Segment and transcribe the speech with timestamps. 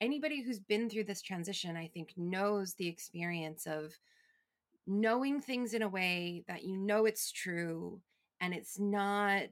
[0.00, 3.92] anybody who's been through this transition, I think, knows the experience of
[4.86, 8.00] knowing things in a way that you know it's true
[8.40, 9.50] and it's not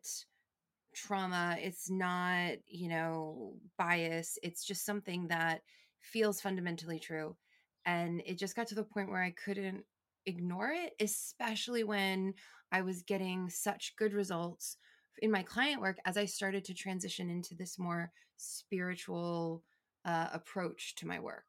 [0.95, 5.61] trauma, it's not, you know, bias, it's just something that
[6.01, 7.37] feels fundamentally true.
[7.85, 9.85] And it just got to the point where I couldn't
[10.25, 12.35] ignore it, especially when
[12.73, 14.77] I was getting such good results
[15.21, 19.63] in my client work as I started to transition into this more spiritual
[20.07, 21.45] uh, approach to my work.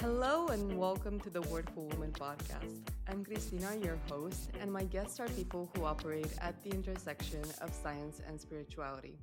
[0.00, 2.88] Hello and welcome to the Worthful Woman podcast.
[3.06, 7.72] I'm Cristina, your host, and my guests are people who operate at the intersection of
[7.72, 9.18] science and spirituality.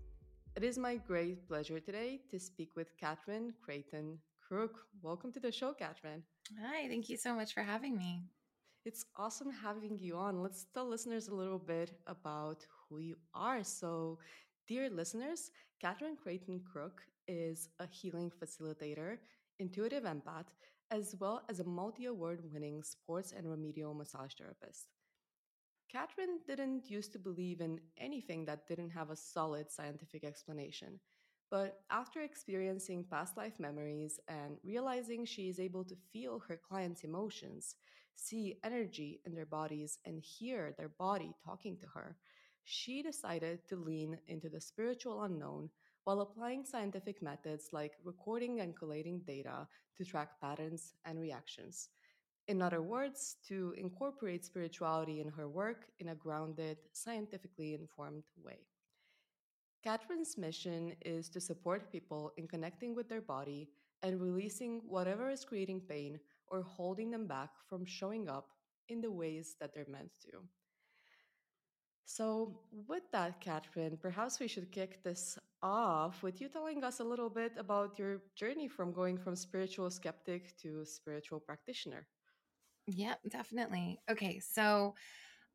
[0.55, 4.79] It is my great pleasure today to speak with Katherine Creighton Crook.
[5.01, 6.21] Welcome to the show, Katherine.
[6.63, 8.23] Hi, thank you so much for having me.
[8.85, 10.41] It's awesome having you on.
[10.41, 13.63] Let's tell listeners a little bit about who you are.
[13.63, 14.19] So,
[14.67, 15.49] dear listeners,
[15.81, 19.19] Katherine Creighton Crook is a healing facilitator,
[19.59, 20.47] intuitive empath,
[20.91, 24.87] as well as a multi award winning sports and remedial massage therapist.
[25.91, 30.99] Katherine didn't used to believe in anything that didn't have a solid scientific explanation.
[31.51, 37.03] But after experiencing past life memories and realizing she is able to feel her clients'
[37.03, 37.75] emotions,
[38.15, 42.17] see energy in their bodies, and hear their body talking to her,
[42.63, 45.69] she decided to lean into the spiritual unknown
[46.03, 51.89] while applying scientific methods like recording and collating data to track patterns and reactions.
[52.47, 58.65] In other words, to incorporate spirituality in her work in a grounded, scientifically informed way.
[59.83, 63.69] Katherine's mission is to support people in connecting with their body
[64.01, 68.49] and releasing whatever is creating pain or holding them back from showing up
[68.87, 70.39] in the ways that they're meant to.
[72.09, 77.03] So, with that, Katherine, perhaps we should kick this off with you telling us a
[77.03, 82.07] little bit about your journey from going from spiritual skeptic to spiritual practitioner.
[82.87, 83.99] Yeah, definitely.
[84.09, 84.95] Okay, so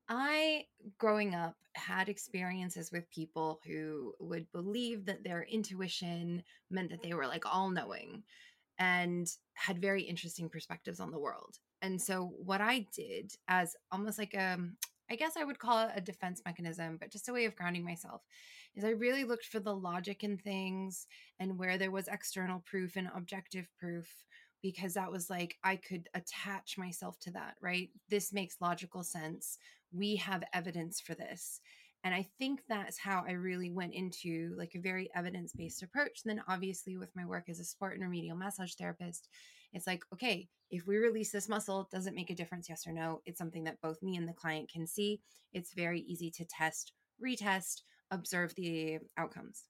[0.09, 0.67] I,
[0.99, 7.15] growing up, had experiences with people who would believe that their intuition meant that they
[7.15, 8.23] were like all knowing
[8.79, 11.59] and had very interesting perspectives on the world.
[11.83, 14.59] And so, what I did as almost like a,
[15.11, 17.85] I guess I would call it a defense mechanism, but just a way of grounding
[17.85, 18.23] myself,
[18.75, 21.07] is I really looked for the logic in things
[21.39, 24.25] and where there was external proof and objective proof
[24.63, 27.91] because that was like I could attach myself to that, right?
[28.09, 29.59] This makes logical sense.
[29.93, 31.61] We have evidence for this.
[32.03, 36.23] And I think that's how I really went into like a very evidence based approach.
[36.25, 39.29] And then obviously with my work as a sport and remedial massage therapist,
[39.75, 42.69] it's like, okay, if we release this muscle, does it make a difference?
[42.69, 43.21] Yes or no?
[43.27, 45.21] It's something that both me and the client can see.
[45.53, 46.93] It's very easy to test,
[47.23, 49.65] retest, observe the outcomes.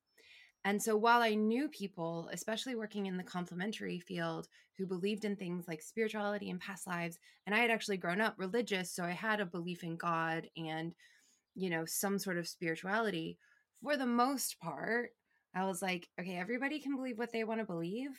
[0.64, 4.48] And so while I knew people, especially working in the complementary field,
[4.78, 8.34] who believed in things like spirituality and past lives, and I had actually grown up
[8.38, 10.94] religious, so I had a belief in God and,
[11.54, 13.38] you know, some sort of spirituality,
[13.82, 15.10] for the most part,
[15.54, 18.10] I was like, okay, everybody can believe what they want to believe,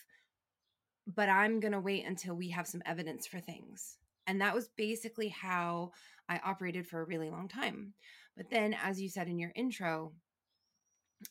[1.07, 3.97] but I'm going to wait until we have some evidence for things.
[4.27, 5.91] And that was basically how
[6.27, 7.93] I operated for a really long time.
[8.35, 10.13] But then, as you said in your intro,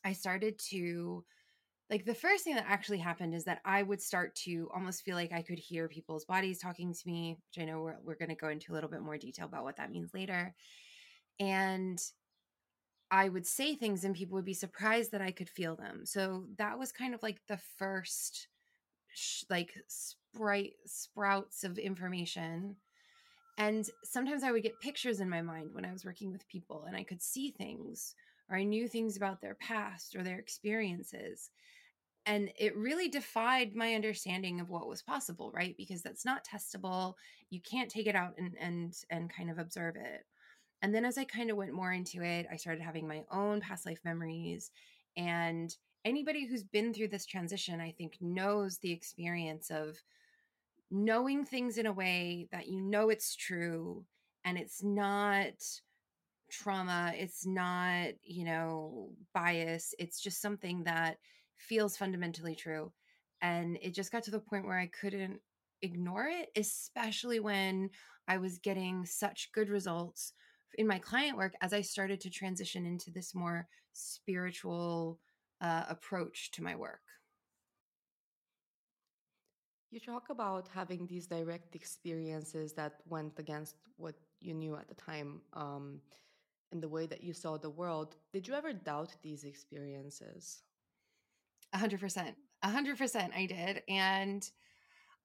[0.04, 1.24] I started to
[1.90, 5.16] like the first thing that actually happened is that I would start to almost feel
[5.16, 8.30] like I could hear people's bodies talking to me, which I know we're, we're going
[8.30, 10.54] to go into a little bit more detail about what that means later.
[11.38, 12.00] And
[13.10, 16.06] I would say things and people would be surprised that I could feel them.
[16.06, 18.48] So that was kind of like the first
[19.14, 22.76] sh- like sprite sprouts of information.
[23.56, 26.84] And sometimes I would get pictures in my mind when I was working with people
[26.86, 28.14] and I could see things
[28.50, 31.50] or I knew things about their past or their experiences.
[32.26, 35.76] And it really defied my understanding of what was possible, right?
[35.76, 37.14] Because that's not testable.
[37.50, 40.24] You can't take it out and and and kind of observe it.
[40.82, 43.60] And then as I kind of went more into it, I started having my own
[43.60, 44.70] past life memories.
[45.16, 45.74] And
[46.04, 49.96] anybody who's been through this transition, I think, knows the experience of
[50.90, 54.04] knowing things in a way that you know it's true
[54.44, 55.54] and it's not
[56.50, 61.16] trauma it's not you know bias it's just something that
[61.56, 62.92] feels fundamentally true
[63.42, 65.40] and it just got to the point where i couldn't
[65.82, 67.90] ignore it especially when
[68.28, 70.32] i was getting such good results
[70.76, 75.18] in my client work as i started to transition into this more spiritual
[75.60, 77.00] uh, approach to my work
[79.94, 84.94] you talk about having these direct experiences that went against what you knew at the
[84.94, 86.00] time um,
[86.72, 90.62] and the way that you saw the world, did you ever doubt these experiences?
[91.74, 92.34] 100%.
[92.62, 93.82] A hundred percent I did.
[93.88, 94.48] And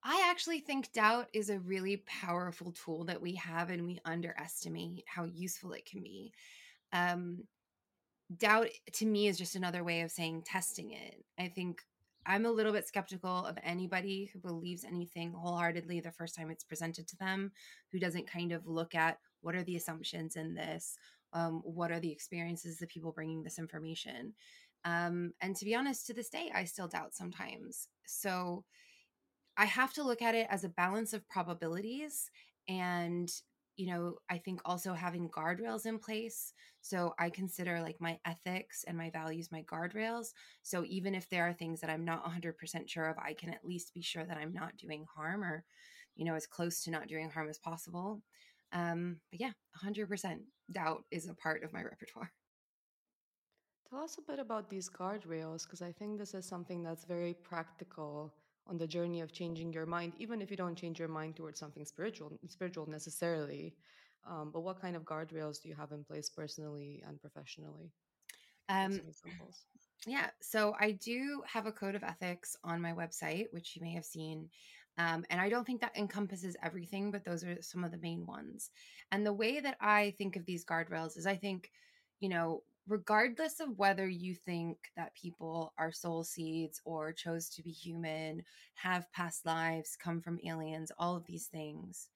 [0.03, 5.03] I actually think doubt is a really powerful tool that we have and we underestimate
[5.07, 6.31] how useful it can be.
[6.93, 7.43] Um,
[8.37, 11.23] doubt to me is just another way of saying testing it.
[11.37, 11.81] I think
[12.25, 16.63] I'm a little bit skeptical of anybody who believes anything wholeheartedly the first time it's
[16.63, 17.51] presented to them,
[17.91, 20.97] who doesn't kind of look at what are the assumptions in this,
[21.33, 24.33] um, what are the experiences the people bringing this information.
[24.85, 27.87] Um, and to be honest, to this day, I still doubt sometimes.
[28.05, 28.63] So
[29.57, 32.29] I have to look at it as a balance of probabilities
[32.67, 33.31] and
[33.79, 36.53] you know, I think also having guardrails in place.
[36.81, 40.33] So I consider like my ethics and my values my guardrails.
[40.63, 43.63] So even if there are things that I'm not 100% sure of, I can at
[43.63, 45.63] least be sure that I'm not doing harm or,
[46.17, 48.21] you know, as close to not doing harm as possible.
[48.73, 52.33] Um, but yeah, 100% doubt is a part of my repertoire.
[53.89, 57.33] Tell us a bit about these guardrails, because I think this is something that's very
[57.33, 58.33] practical
[58.67, 61.59] on the journey of changing your mind, even if you don't change your mind towards
[61.59, 63.75] something spiritual, spiritual necessarily.
[64.29, 67.91] Um, but what kind of guardrails do you have in place personally and professionally?
[68.67, 69.01] Um.
[70.07, 73.93] Yeah, so I do have a code of ethics on my website, which you may
[73.93, 74.49] have seen.
[74.97, 78.25] Um, and I don't think that encompasses everything, but those are some of the main
[78.25, 78.69] ones.
[79.11, 81.71] And the way that I think of these guardrails is I think,
[82.19, 87.61] you know, regardless of whether you think that people are soul seeds or chose to
[87.61, 88.41] be human,
[88.73, 92.07] have past lives, come from aliens, all of these things,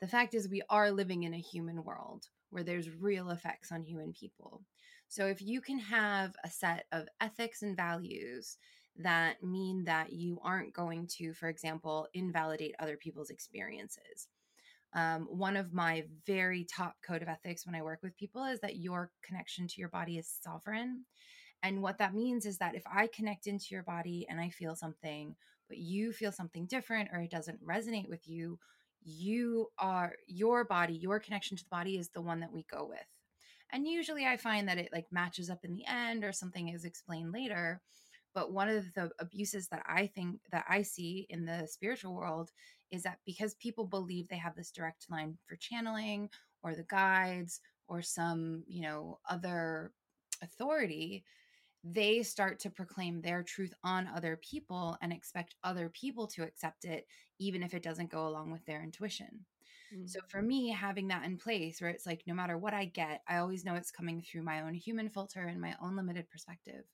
[0.00, 3.82] the fact is we are living in a human world where there's real effects on
[3.82, 4.62] human people.
[5.08, 8.58] So if you can have a set of ethics and values
[8.96, 14.28] that mean that you aren't going to, for example, invalidate other people's experiences.
[14.94, 18.60] Um, one of my very top code of ethics when I work with people is
[18.60, 21.04] that your connection to your body is sovereign.
[21.62, 24.76] And what that means is that if I connect into your body and I feel
[24.76, 25.34] something,
[25.68, 28.58] but you feel something different or it doesn't resonate with you,
[29.02, 32.86] you are your body, your connection to the body is the one that we go
[32.88, 32.98] with.
[33.70, 36.84] And usually I find that it like matches up in the end or something is
[36.84, 37.82] explained later.
[38.34, 42.50] But one of the abuses that I think that I see in the spiritual world
[42.90, 46.28] is that because people believe they have this direct line for channeling
[46.62, 49.92] or the guides or some, you know, other
[50.42, 51.24] authority,
[51.84, 56.84] they start to proclaim their truth on other people and expect other people to accept
[56.84, 57.06] it,
[57.38, 59.44] even if it doesn't go along with their intuition.
[59.94, 60.08] Mm.
[60.08, 63.22] So for me, having that in place where it's like, no matter what I get,
[63.28, 66.84] I always know it's coming through my own human filter and my own limited perspective.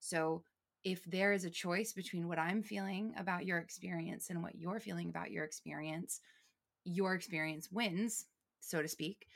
[0.00, 0.42] So
[0.84, 4.80] if there is a choice between what I'm feeling about your experience and what you're
[4.80, 6.20] feeling about your experience,
[6.84, 8.26] your experience wins,
[8.60, 9.26] so to speak.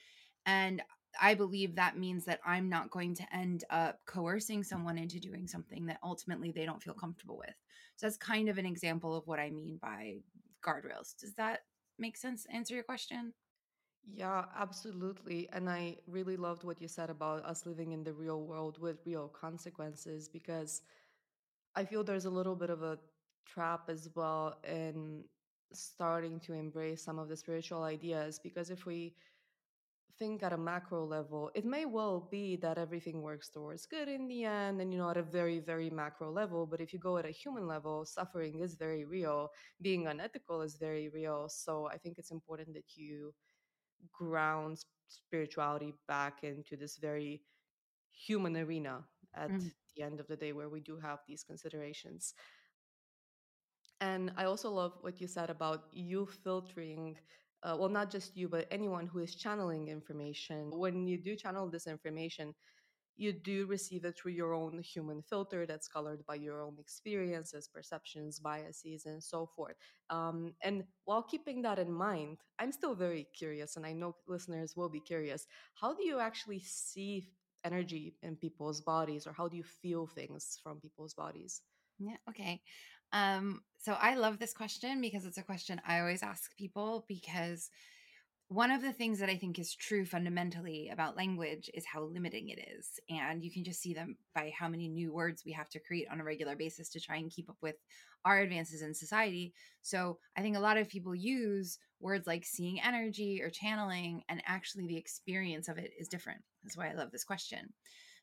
[0.46, 0.82] And
[1.20, 5.46] I believe that means that I'm not going to end up coercing someone into doing
[5.46, 7.54] something that ultimately they don't feel comfortable with.
[7.96, 10.18] So that's kind of an example of what I mean by
[10.64, 11.16] guardrails.
[11.18, 11.60] Does that
[11.98, 12.46] make sense?
[12.52, 13.32] Answer your question?
[14.10, 15.48] Yeah, absolutely.
[15.52, 19.04] And I really loved what you said about us living in the real world with
[19.04, 20.82] real consequences because
[21.78, 22.98] I feel there's a little bit of a
[23.46, 25.24] trap as well in
[25.72, 29.14] starting to embrace some of the spiritual ideas because if we
[30.18, 34.26] think at a macro level, it may well be that everything works towards good in
[34.28, 37.18] the end and you know at a very very macro level, but if you go
[37.18, 39.48] at a human level, suffering is very real,
[39.80, 41.48] being unethical is very real.
[41.48, 43.34] So I think it's important that you
[44.12, 47.42] ground spirituality back into this very
[48.12, 49.72] human arena at Mhm.
[49.98, 52.34] The end of the day where we do have these considerations.
[54.00, 57.16] And I also love what you said about you filtering,
[57.62, 60.70] uh, well, not just you, but anyone who is channeling information.
[60.70, 62.54] When you do channel this information,
[63.16, 67.68] you do receive it through your own human filter that's colored by your own experiences,
[67.72, 69.76] perceptions, biases, and so forth.
[70.10, 74.76] Um, and while keeping that in mind, I'm still very curious, and I know listeners
[74.76, 75.46] will be curious.
[75.74, 77.30] How do you actually see
[77.64, 81.62] energy in people's bodies, or how do you feel things from people's bodies?
[81.98, 82.16] Yeah.
[82.28, 82.62] Okay.
[83.12, 87.70] Um, so I love this question because it's a question I always ask people because
[88.48, 92.48] one of the things that I think is true fundamentally about language is how limiting
[92.48, 92.98] it is.
[93.10, 96.08] And you can just see them by how many new words we have to create
[96.10, 97.76] on a regular basis to try and keep up with
[98.24, 99.52] our advances in society.
[99.82, 104.42] So I think a lot of people use words like seeing energy or channeling, and
[104.46, 106.40] actually the experience of it is different.
[106.62, 107.72] That's why I love this question.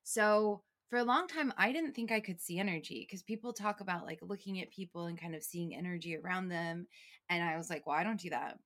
[0.03, 3.81] So for a long time, I didn't think I could see energy because people talk
[3.81, 6.87] about like looking at people and kind of seeing energy around them.
[7.29, 8.59] And I was like, well, I don't do that.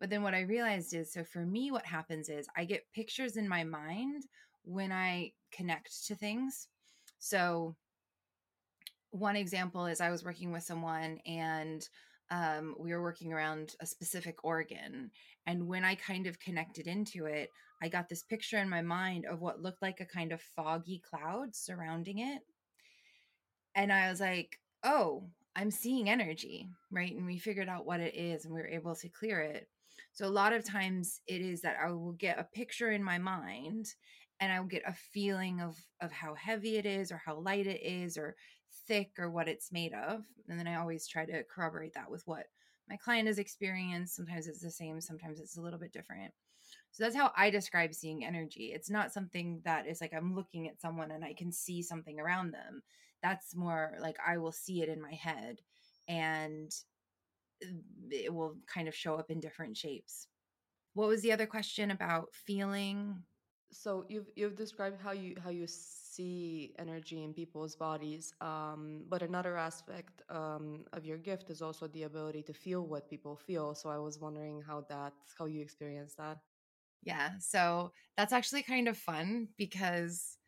[0.00, 3.36] But then what I realized is so for me, what happens is I get pictures
[3.36, 4.24] in my mind
[4.64, 6.68] when I connect to things.
[7.18, 7.74] So
[9.10, 11.86] one example is I was working with someone and
[12.30, 15.10] um, we were working around a specific organ.
[15.46, 17.50] And when I kind of connected into it,
[17.82, 21.00] I got this picture in my mind of what looked like a kind of foggy
[21.08, 22.42] cloud surrounding it.
[23.74, 27.14] And I was like, oh, I'm seeing energy, right?
[27.14, 29.68] And we figured out what it is and we were able to clear it.
[30.12, 33.18] So a lot of times it is that I will get a picture in my
[33.18, 33.86] mind
[34.40, 37.66] and I will get a feeling of of how heavy it is or how light
[37.66, 38.36] it is or
[38.88, 40.24] thick or what it's made of.
[40.48, 42.46] And then I always try to corroborate that with what
[42.88, 44.16] my client has experienced.
[44.16, 46.32] Sometimes it's the same, sometimes it's a little bit different.
[46.90, 48.72] So that's how I describe seeing energy.
[48.74, 52.18] It's not something that is like I'm looking at someone and I can see something
[52.18, 52.82] around them.
[53.22, 55.60] That's more like I will see it in my head
[56.08, 56.72] and
[57.64, 60.28] um, it will kind of show up in different shapes.
[60.94, 63.22] What was the other question about feeling?
[63.70, 65.66] So you've you've described how you how you
[66.18, 71.86] see energy in people's bodies, um, but another aspect um, of your gift is also
[71.88, 73.74] the ability to feel what people feel.
[73.74, 76.38] So I was wondering how that how you experience that.
[77.04, 80.38] Yeah, so that's actually kind of fun because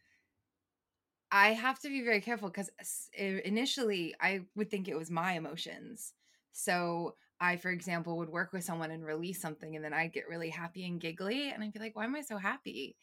[1.33, 2.71] I have to be very careful because
[3.17, 6.15] initially I would think it was my emotions.
[6.53, 10.29] So I, for example, would work with someone and release something, and then I'd get
[10.29, 12.97] really happy and giggly, and I'd be like, "Why am I so happy?"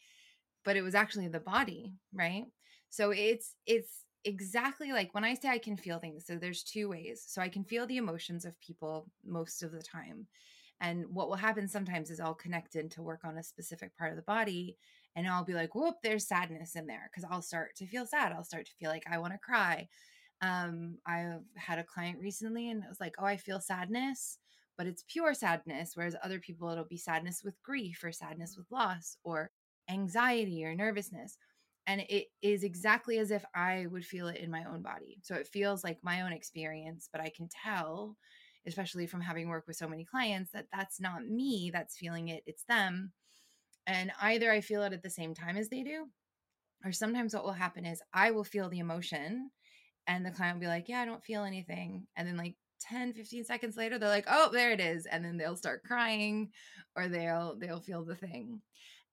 [0.64, 2.46] But it was actually the body, right?
[2.90, 6.26] So it's it's exactly like when I say I can feel things.
[6.26, 7.24] So there's two ways.
[7.26, 10.26] So I can feel the emotions of people most of the time.
[10.80, 14.10] And what will happen sometimes is I'll connect in to work on a specific part
[14.10, 14.76] of the body
[15.16, 18.32] and I'll be like, whoop, there's sadness in there because I'll start to feel sad.
[18.32, 19.88] I'll start to feel like I want to cry.
[20.40, 24.38] Um, I've had a client recently and it was like, oh, I feel sadness,
[24.76, 25.92] but it's pure sadness.
[25.96, 29.50] Whereas other people, it'll be sadness with grief or sadness with loss or
[29.90, 31.36] anxiety or nervousness.
[31.88, 35.20] And it is exactly as if I would feel it in my own body.
[35.24, 38.18] So it feels like my own experience, but I can tell,
[38.66, 42.44] especially from having worked with so many clients, that that's not me that's feeling it,
[42.46, 43.12] it's them.
[43.86, 46.08] And either I feel it at the same time as they do,
[46.84, 49.50] or sometimes what will happen is I will feel the emotion
[50.06, 52.08] and the client will be like, Yeah, I don't feel anything.
[52.16, 55.36] And then, like, 10 15 seconds later they're like oh there it is and then
[55.36, 56.52] they'll start crying
[56.96, 58.62] or they'll they'll feel the thing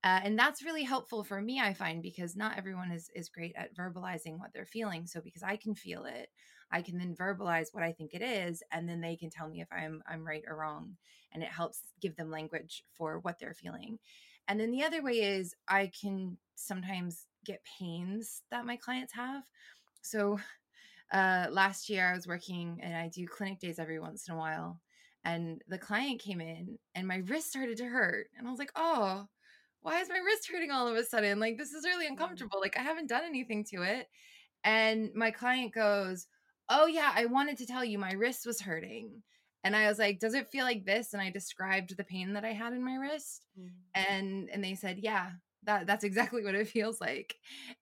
[0.05, 3.53] uh, and that's really helpful for me i find because not everyone is is great
[3.57, 6.29] at verbalizing what they're feeling so because i can feel it
[6.71, 9.62] i can then verbalize what i think it is and then they can tell me
[9.62, 10.95] if i'm i'm right or wrong
[11.33, 14.00] and it helps give them language for what they're feeling
[14.47, 19.43] and then the other way is I can sometimes get pains that my clients have.
[20.01, 20.39] So
[21.12, 24.38] uh, last year I was working and I do clinic days every once in a
[24.38, 24.81] while.
[25.24, 28.27] And the client came in and my wrist started to hurt.
[28.38, 29.27] And I was like, oh,
[29.85, 31.39] why is my wrist hurting all of a sudden?
[31.39, 32.09] Like, this is really mm.
[32.09, 32.59] uncomfortable.
[32.59, 34.07] Like, I haven't done anything to it.
[34.63, 36.25] And my client goes,
[36.69, 39.21] oh, yeah, I wanted to tell you my wrist was hurting.
[39.63, 42.45] And I was like, "Does it feel like this?" And I described the pain that
[42.45, 43.69] I had in my wrist, mm-hmm.
[43.95, 45.31] and and they said, "Yeah,
[45.63, 47.35] that that's exactly what it feels like."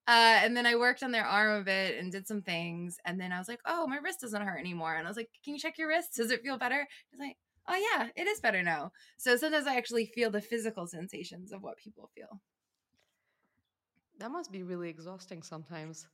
[0.07, 3.19] Uh, and then I worked on their arm a bit and did some things, and
[3.19, 5.55] then I was like, "Oh, my wrist doesn't hurt anymore." And I was like, "Can
[5.55, 6.15] you check your wrist?
[6.15, 7.36] Does it feel better?" He's like,
[7.67, 11.62] "Oh yeah, it is better now." So sometimes I actually feel the physical sensations of
[11.62, 12.41] what people feel.
[14.20, 16.08] That must be really exhausting sometimes.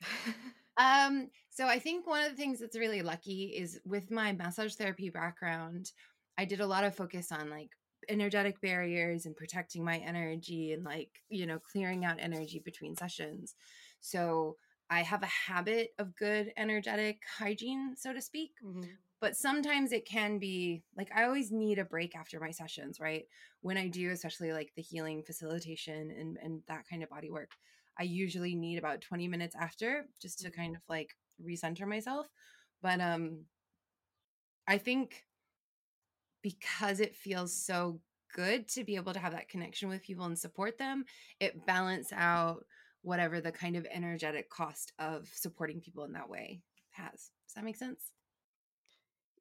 [0.76, 4.74] Um, so I think one of the things that's really lucky is with my massage
[4.76, 5.92] therapy background,
[6.38, 7.68] I did a lot of focus on like
[8.08, 13.54] energetic barriers and protecting my energy and like, you know, clearing out energy between sessions.
[14.00, 14.56] So
[14.88, 18.52] I have a habit of good energetic hygiene, so to speak.
[18.64, 18.84] Mm-hmm.
[19.20, 23.24] But sometimes it can be like I always need a break after my sessions, right?
[23.60, 27.52] When I do, especially like the healing facilitation and, and that kind of body work.
[27.98, 31.10] I usually need about 20 minutes after just to kind of like
[31.44, 32.26] recenter myself.
[32.82, 33.44] But um
[34.66, 35.24] I think
[36.42, 38.00] because it feels so
[38.34, 41.04] good to be able to have that connection with people and support them,
[41.40, 42.64] it balance out
[43.02, 47.30] whatever the kind of energetic cost of supporting people in that way has.
[47.46, 48.12] Does that make sense?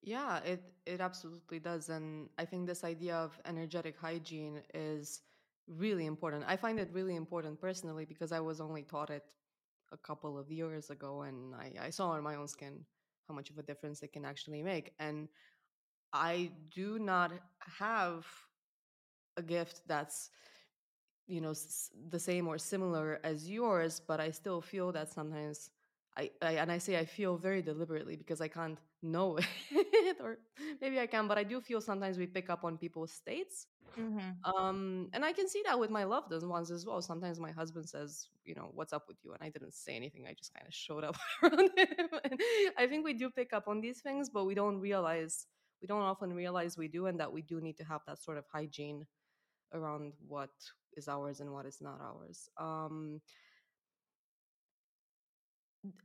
[0.01, 5.21] Yeah, it it absolutely does and I think this idea of energetic hygiene is
[5.67, 6.45] really important.
[6.47, 9.23] I find it really important personally because I was only taught it
[9.91, 12.85] a couple of years ago and I, I saw on my own skin
[13.27, 14.93] how much of a difference it can actually make.
[14.99, 15.27] And
[16.13, 17.33] I do not
[17.79, 18.25] have
[19.37, 20.29] a gift that's
[21.27, 25.69] you know s- the same or similar as yours but i still feel that sometimes
[26.17, 29.37] I, I, and i say i feel very deliberately because i can't know
[29.71, 29.87] it
[30.19, 30.37] or
[30.81, 34.45] maybe i can but i do feel sometimes we pick up on people's states Mhm.
[34.45, 37.01] Um, and I can see that with my loved ones as well.
[37.01, 39.33] Sometimes my husband says, you know, what's up with you?
[39.33, 40.25] And I didn't say anything.
[40.27, 42.07] I just kind of showed up around him.
[42.23, 42.39] And
[42.77, 45.47] I think we do pick up on these things, but we don't realize,
[45.81, 48.37] we don't often realize we do, and that we do need to have that sort
[48.37, 49.05] of hygiene
[49.73, 50.51] around what
[50.95, 52.49] is ours and what is not ours.
[52.57, 53.21] Um,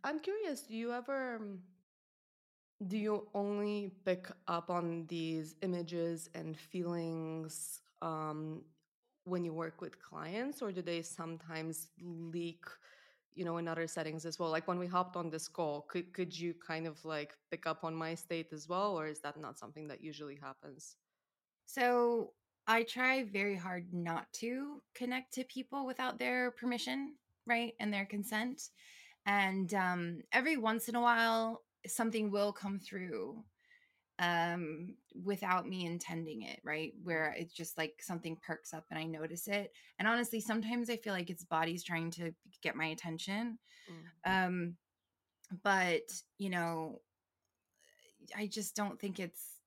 [0.05, 1.41] I'm curious, do you ever
[2.87, 8.63] do you only pick up on these images and feelings um,
[9.25, 12.65] when you work with clients, or do they sometimes leak,
[13.35, 14.51] you know, in other settings as well?
[14.51, 17.85] Like when we hopped on this call, could could you kind of like pick up
[17.85, 20.97] on my state as well, or is that not something that usually happens?
[21.67, 22.33] So
[22.67, 27.15] I try very hard not to connect to people without their permission,
[27.47, 27.75] right?
[27.81, 28.71] And their consent.
[29.27, 33.43] And um, every once in a while, something will come through
[34.21, 36.93] um without me intending it right?
[37.03, 39.73] Where it's just like something perks up and i notice it.
[39.99, 43.59] And honestly sometimes i feel like it's body's trying to get my attention
[43.91, 44.77] Mm, um
[45.63, 46.03] but
[46.39, 47.01] you know
[48.37, 49.61] i just don't think it's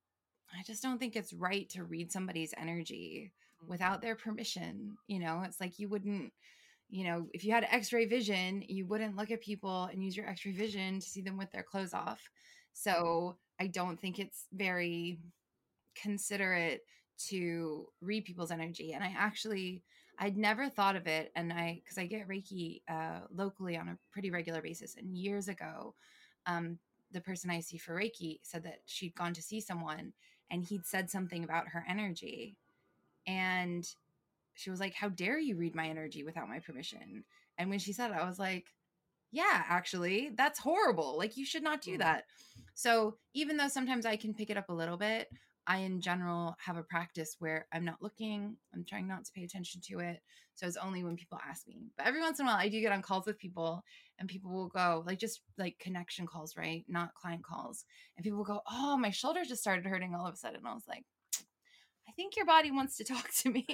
[0.57, 3.31] i just don't think it's right to read somebody's energy
[3.63, 5.43] mm, without their permission you know?
[5.45, 6.33] It's like you wouldn't
[6.89, 10.27] you know if you had x-ray vision you wouldn't look at people and use your
[10.27, 12.29] x-ray vision to see them with their clothes off.
[12.74, 15.20] So i don't think it's very
[15.96, 16.82] considerate
[17.17, 19.82] to read people's energy and i actually
[20.20, 23.98] i'd never thought of it and i because i get reiki uh, locally on a
[24.12, 25.96] pretty regular basis and years ago
[26.46, 26.77] um,
[27.12, 30.13] the person i see for reiki said that she'd gone to see someone
[30.51, 32.56] and he'd said something about her energy
[33.25, 33.96] and
[34.57, 37.23] she was like how dare you read my energy without my permission
[37.57, 38.65] and when she said it i was like
[39.31, 41.17] yeah, actually, that's horrible.
[41.17, 41.99] Like, you should not do mm.
[41.99, 42.25] that.
[42.75, 45.27] So, even though sometimes I can pick it up a little bit,
[45.65, 49.43] I, in general, have a practice where I'm not looking, I'm trying not to pay
[49.43, 50.21] attention to it.
[50.55, 51.89] So, it's only when people ask me.
[51.97, 53.83] But every once in a while, I do get on calls with people,
[54.17, 56.85] and people will go, like, just like connection calls, right?
[56.87, 57.83] Not client calls.
[58.15, 60.61] And people will go, Oh, my shoulder just started hurting all of a sudden.
[60.65, 61.03] I was like,
[62.17, 63.65] think your body wants to talk to me.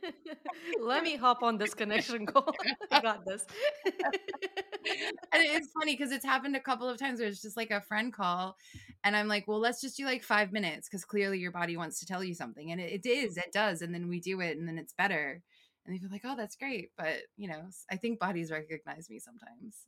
[0.80, 2.54] Let me hop on this connection call.
[2.90, 3.44] I got this.
[3.84, 7.80] and it's funny because it's happened a couple of times where it's just like a
[7.80, 8.56] friend call
[9.04, 12.00] and i'm like well let's just do like five minutes because clearly your body wants
[12.00, 14.58] to tell you something and it, it is it does and then we do it
[14.58, 15.40] and then it's better
[15.86, 19.20] and they feel like oh that's great but you know i think bodies recognize me
[19.20, 19.86] sometimes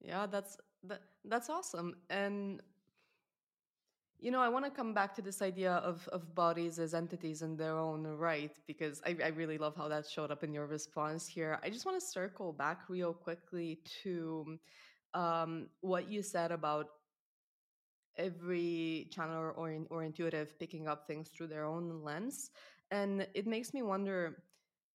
[0.00, 1.96] yeah, that's that, that's awesome.
[2.10, 2.60] And
[4.20, 7.42] You know, I want to come back to this idea of, of bodies as entities
[7.42, 10.66] in their own right, because I, I really love how that showed up in your
[10.66, 11.60] response here.
[11.62, 14.58] I just want to circle back real quickly to
[15.14, 16.86] um, what you said about
[18.16, 22.50] every channel or, or intuitive picking up things through their own lens.
[22.90, 24.42] And it makes me wonder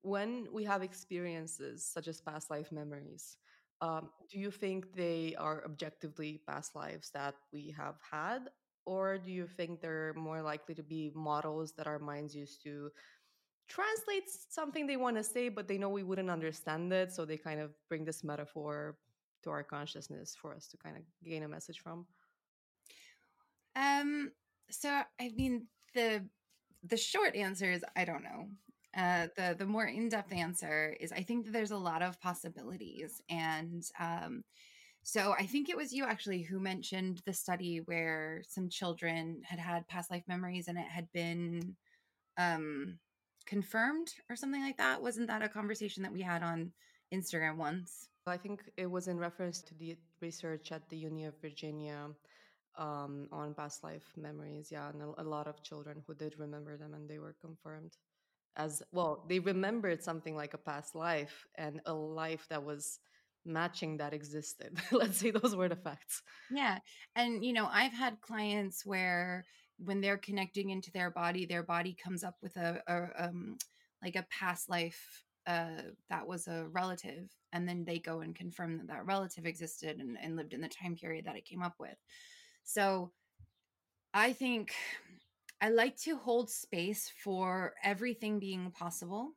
[0.01, 3.37] when we have experiences such as past life memories,
[3.79, 8.49] um, do you think they are objectively past lives that we have had?
[8.85, 12.89] Or do you think they're more likely to be models that our minds used to
[13.67, 17.11] translate something they want to say, but they know we wouldn't understand it?
[17.11, 18.97] So they kind of bring this metaphor
[19.43, 22.05] to our consciousness for us to kind of gain a message from?
[23.75, 24.31] um
[24.69, 26.23] so i mean the
[26.83, 28.47] the short answer is i don't know
[28.95, 33.21] uh, the the more in-depth answer is i think that there's a lot of possibilities
[33.29, 34.43] and um,
[35.03, 39.59] So I think it was you actually who mentioned the study where some children had
[39.59, 41.75] had past life memories and it had been
[42.37, 42.99] um
[43.45, 45.01] confirmed or something like that.
[45.01, 46.71] Wasn't that a conversation that we had on
[47.13, 48.07] Instagram once?
[48.25, 52.07] I think it was in reference to the research at the Uni of Virginia
[52.77, 54.69] um, on past life memories.
[54.71, 57.97] Yeah, and a, a lot of children who did remember them and they were confirmed
[58.55, 59.25] as well.
[59.27, 62.99] They remembered something like a past life and a life that was
[63.45, 64.77] matching that existed.
[64.91, 66.21] Let's say those were the facts.
[66.51, 66.79] Yeah.
[67.15, 69.45] And you know, I've had clients where
[69.77, 73.57] when they're connecting into their body, their body comes up with a, a um
[74.03, 78.77] like a past life uh that was a relative and then they go and confirm
[78.77, 81.75] that that relative existed and, and lived in the time period that it came up
[81.79, 81.97] with.
[82.63, 83.11] So
[84.13, 84.73] I think
[85.59, 89.31] I like to hold space for everything being possible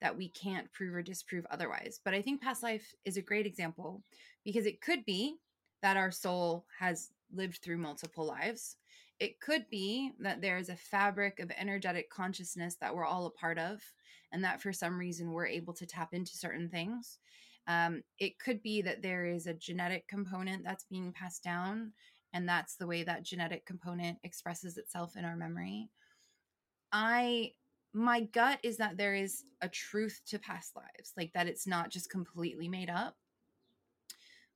[0.00, 2.00] that we can't prove or disprove otherwise.
[2.04, 4.02] But I think past life is a great example
[4.44, 5.36] because it could be
[5.82, 8.76] that our soul has lived through multiple lives.
[9.20, 13.30] It could be that there is a fabric of energetic consciousness that we're all a
[13.30, 13.82] part of,
[14.32, 17.18] and that for some reason we're able to tap into certain things.
[17.66, 21.92] Um, it could be that there is a genetic component that's being passed down
[22.32, 25.90] and that's the way that genetic component expresses itself in our memory.
[26.92, 27.52] I
[27.92, 31.90] my gut is that there is a truth to past lives, like that it's not
[31.90, 33.16] just completely made up.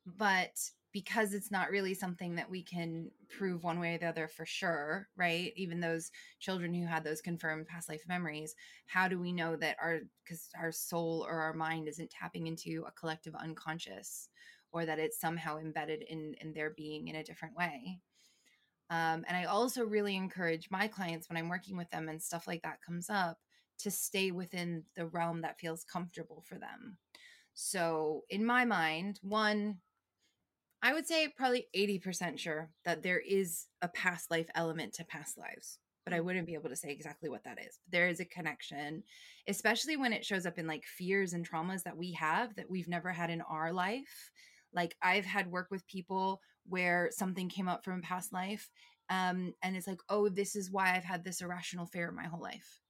[0.06, 4.28] But because it's not really something that we can prove one way or the other
[4.28, 5.52] for sure, right?
[5.56, 8.54] Even those children who had those confirmed past life memories,
[8.86, 12.84] how do we know that our because our soul or our mind isn't tapping into
[12.86, 14.28] a collective unconscious
[14.70, 18.00] or that it's somehow embedded in in their being in a different way?
[18.92, 22.46] Um, and I also really encourage my clients when I'm working with them and stuff
[22.46, 23.38] like that comes up
[23.78, 26.98] to stay within the realm that feels comfortable for them.
[27.54, 29.82] So, in my mind, one,
[30.82, 35.38] I would say probably 80% sure that there is a past life element to past
[35.38, 36.22] lives, but I Mm.
[36.22, 37.80] wouldn't be able to say exactly what that is.
[37.86, 39.04] There is a connection,
[39.46, 42.88] especially when it shows up in like fears and traumas that we have that we've
[42.88, 44.32] never had in our life.
[44.74, 48.70] Like I've had work with people where something came up from a past life
[49.10, 52.40] um, and it's like, oh, this is why I've had this irrational fear my whole
[52.40, 52.80] life.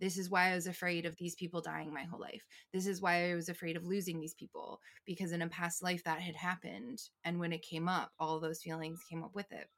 [0.00, 2.44] This is why I was afraid of these people dying my whole life.
[2.72, 6.04] This is why I was afraid of losing these people because in a past life
[6.04, 7.02] that had happened.
[7.24, 9.68] And when it came up, all those feelings came up with it.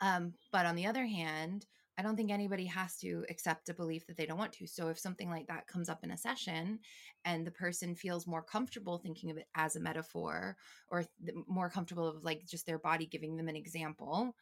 [0.00, 1.66] Um, but on the other hand,
[1.98, 4.66] I don't think anybody has to accept a belief that they don't want to.
[4.68, 6.80] So if something like that comes up in a session
[7.24, 10.56] and the person feels more comfortable thinking of it as a metaphor
[10.90, 14.34] or th- more comfortable of like just their body giving them an example,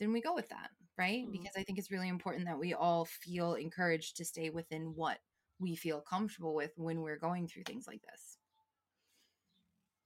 [0.00, 1.26] then we go with that, right?
[1.26, 1.32] Mhm.
[1.32, 5.18] Because I think it's really important that we all feel encouraged to stay within what
[5.60, 8.38] we feel comfortable with when we're going through things like this.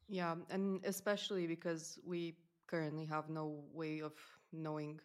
[0.09, 4.13] Yeah, and especially because we currently have no way of
[4.53, 5.01] knowing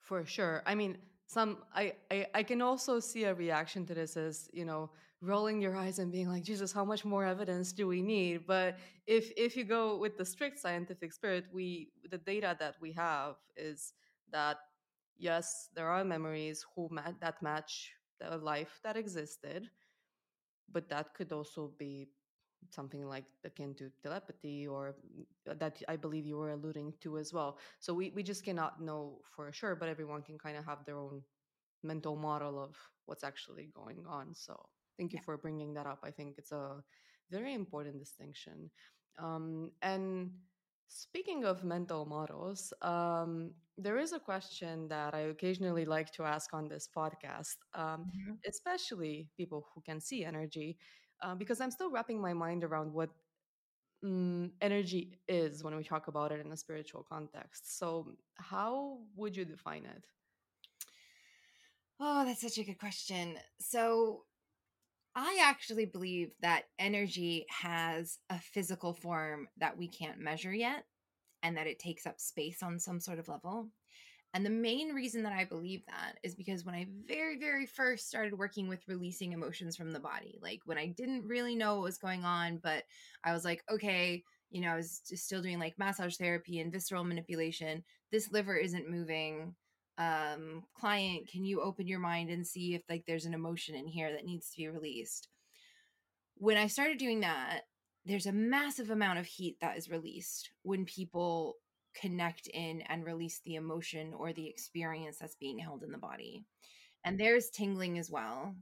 [0.00, 0.62] for sure.
[0.66, 4.64] I mean, some I, I I can also see a reaction to this as you
[4.64, 4.90] know
[5.22, 8.46] rolling your eyes and being like, Jesus, how much more evidence do we need?
[8.46, 12.92] But if if you go with the strict scientific spirit, we the data that we
[12.92, 13.92] have is
[14.32, 14.58] that
[15.18, 19.68] yes, there are memories who ma- that match the life that existed,
[20.70, 22.08] but that could also be
[22.70, 27.32] something like akin to telepathy or mm, that I believe you were alluding to as
[27.32, 27.58] well.
[27.80, 30.98] So we, we just cannot know for sure, but everyone can kind of have their
[30.98, 31.22] own
[31.82, 32.76] mental model of
[33.06, 34.34] what's actually going on.
[34.34, 34.56] So
[34.98, 35.24] thank you Yeah.
[35.24, 36.00] for bringing that up.
[36.04, 36.82] I think it's a
[37.30, 38.70] very important distinction.
[39.18, 40.30] Um, and
[40.88, 46.52] speaking of mental models, um, there is a question that I occasionally like to ask
[46.54, 48.38] on this podcast, um, Mhm.
[48.46, 50.78] especially people who can see energy,
[51.22, 53.10] uh, because I'm still wrapping my mind around what
[54.04, 57.78] mm, energy is when we talk about it in a spiritual context.
[57.78, 60.04] So, how would you define it?
[61.98, 63.36] Oh, that's such a good question.
[63.60, 64.22] So,
[65.14, 70.84] I actually believe that energy has a physical form that we can't measure yet
[71.42, 73.70] and that it takes up space on some sort of level.
[74.34, 78.08] And the main reason that I believe that is because when I very, very first
[78.08, 81.84] started working with releasing emotions from the body, like when I didn't really know what
[81.84, 82.84] was going on, but
[83.24, 86.72] I was like, okay, you know, I was just still doing like massage therapy and
[86.72, 87.82] visceral manipulation.
[88.12, 89.54] This liver isn't moving.
[89.98, 93.86] Um, client, can you open your mind and see if like there's an emotion in
[93.86, 95.28] here that needs to be released?
[96.36, 97.62] When I started doing that,
[98.04, 101.56] there's a massive amount of heat that is released when people
[102.00, 106.44] connect in and release the emotion or the experience that's being held in the body.
[107.04, 108.56] And there's tingling as well.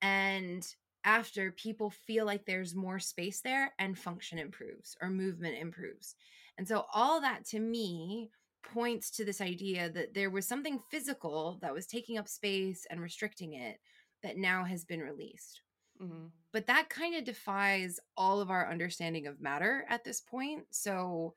[0.00, 0.66] And
[1.04, 6.14] after people feel like there's more space there and function improves or movement improves.
[6.58, 8.30] And so all that to me
[8.62, 13.00] points to this idea that there was something physical that was taking up space and
[13.00, 13.78] restricting it
[14.22, 15.62] that now has been released
[15.98, 20.66] hmm but that kind of defies all of our understanding of matter at this point.
[20.70, 21.34] So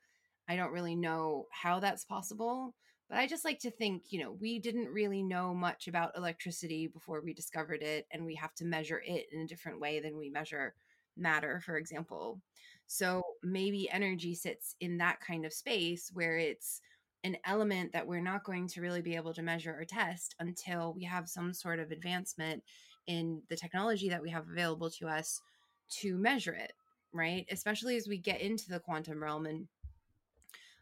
[0.48, 2.74] I don't really know how that's possible.
[3.08, 6.88] But I just like to think, you know, we didn't really know much about electricity
[6.88, 10.18] before we discovered it, and we have to measure it in a different way than
[10.18, 10.74] we measure
[11.16, 12.40] matter, for example.
[12.88, 16.80] So maybe energy sits in that kind of space where it's
[17.24, 20.92] an element that we're not going to really be able to measure or test until
[20.94, 22.62] we have some sort of advancement
[23.06, 25.40] in the technology that we have available to us
[25.88, 26.72] to measure it,
[27.12, 27.46] right?
[27.50, 29.66] Especially as we get into the quantum realm and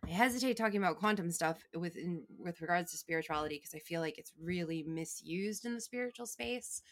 [0.07, 4.01] I hesitate talking about quantum stuff with in, with regards to spirituality because I feel
[4.01, 6.83] like it's really misused in the spiritual space.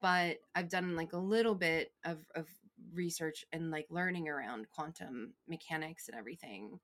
[0.00, 2.48] But I've done like a little bit of, of
[2.92, 6.78] research and like learning around quantum mechanics and everything.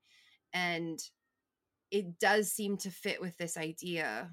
[0.53, 0.99] And
[1.91, 4.31] it does seem to fit with this idea.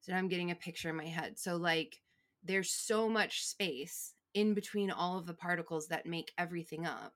[0.00, 1.38] So now I'm getting a picture in my head.
[1.38, 2.00] So like
[2.44, 7.14] there's so much space in between all of the particles that make everything up.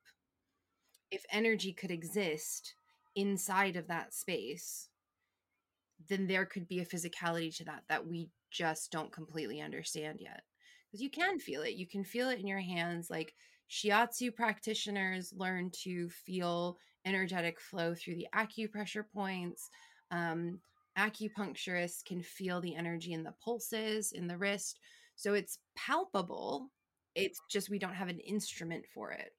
[1.10, 2.74] If energy could exist
[3.16, 4.88] inside of that space,
[6.08, 10.42] then there could be a physicality to that that we just don't completely understand yet.
[10.86, 11.74] Because you can feel it.
[11.74, 13.10] You can feel it in your hands.
[13.10, 13.34] Like
[13.70, 19.70] shiatsu practitioners learn to feel energetic flow through the acupressure points.
[20.10, 20.58] Um,
[20.98, 24.78] acupuncturists can feel the energy in the pulses in the wrist.
[25.14, 26.70] So it's palpable.
[27.14, 29.32] It's just we don't have an instrument for it.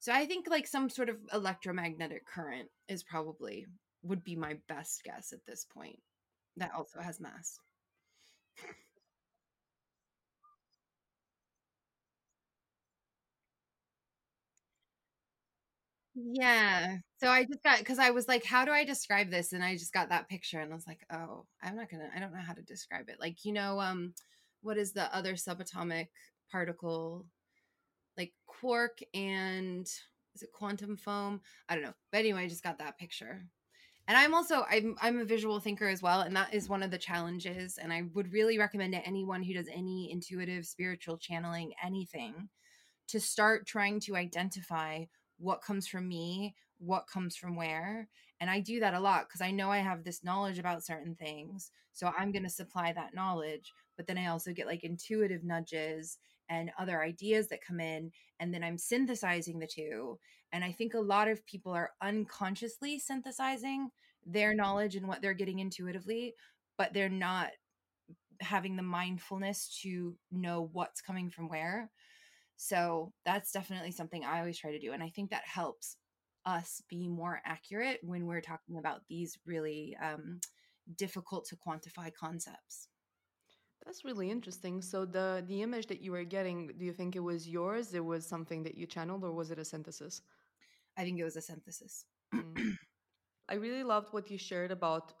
[0.00, 3.66] So I think like some sort of electromagnetic current is probably
[4.02, 5.98] would be my best guess at this point.
[6.56, 7.58] That also has mass.
[16.14, 16.96] Yeah.
[17.20, 19.52] So I just got because I was like, how do I describe this?
[19.52, 22.18] And I just got that picture and I was like, oh, I'm not gonna, I
[22.18, 23.20] don't know how to describe it.
[23.20, 24.14] Like, you know, um,
[24.62, 26.08] what is the other subatomic
[26.50, 27.26] particle?
[28.18, 29.86] Like quark and
[30.34, 31.40] is it quantum foam?
[31.68, 31.94] I don't know.
[32.12, 33.46] But anyway, I just got that picture.
[34.06, 36.90] And I'm also I'm I'm a visual thinker as well, and that is one of
[36.90, 37.78] the challenges.
[37.78, 42.48] And I would really recommend to anyone who does any intuitive spiritual channeling, anything,
[43.08, 45.04] to start trying to identify
[45.38, 48.08] what comes from me, what comes from where.
[48.40, 51.14] And I do that a lot because I know I have this knowledge about certain
[51.14, 51.70] things.
[51.92, 53.72] So I'm going to supply that knowledge.
[53.96, 58.10] But then I also get like intuitive nudges and other ideas that come in.
[58.40, 60.18] And then I'm synthesizing the two.
[60.52, 63.90] And I think a lot of people are unconsciously synthesizing
[64.24, 66.34] their knowledge and what they're getting intuitively,
[66.76, 67.50] but they're not
[68.40, 71.90] having the mindfulness to know what's coming from where.
[72.56, 74.92] So that's definitely something I always try to do.
[74.92, 75.96] And I think that helps
[76.44, 80.40] us be more accurate when we're talking about these really um,
[80.96, 82.88] difficult to quantify concepts.
[83.88, 84.82] That's really interesting.
[84.82, 87.94] So the the image that you were getting, do you think it was yours?
[87.94, 90.20] It was something that you channeled, or was it a synthesis?
[90.98, 92.04] I think it was a synthesis.
[92.34, 92.76] Mm.
[93.48, 95.14] I really loved what you shared about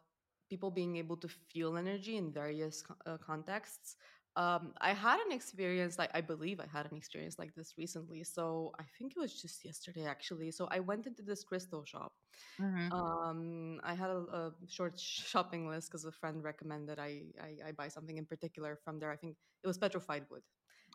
[0.50, 3.96] people being able to feel energy in various uh, contexts.
[4.38, 8.24] Um, I had an experience, like I believe I had an experience like this recently.
[8.24, 10.52] So I think it was just yesterday, actually.
[10.52, 12.12] So I went into this crystal shop.
[12.58, 17.68] hmm Um, I had a, a short shopping list because a friend recommended I, I
[17.68, 19.10] I buy something in particular from there.
[19.12, 20.42] I think it was petrified wood,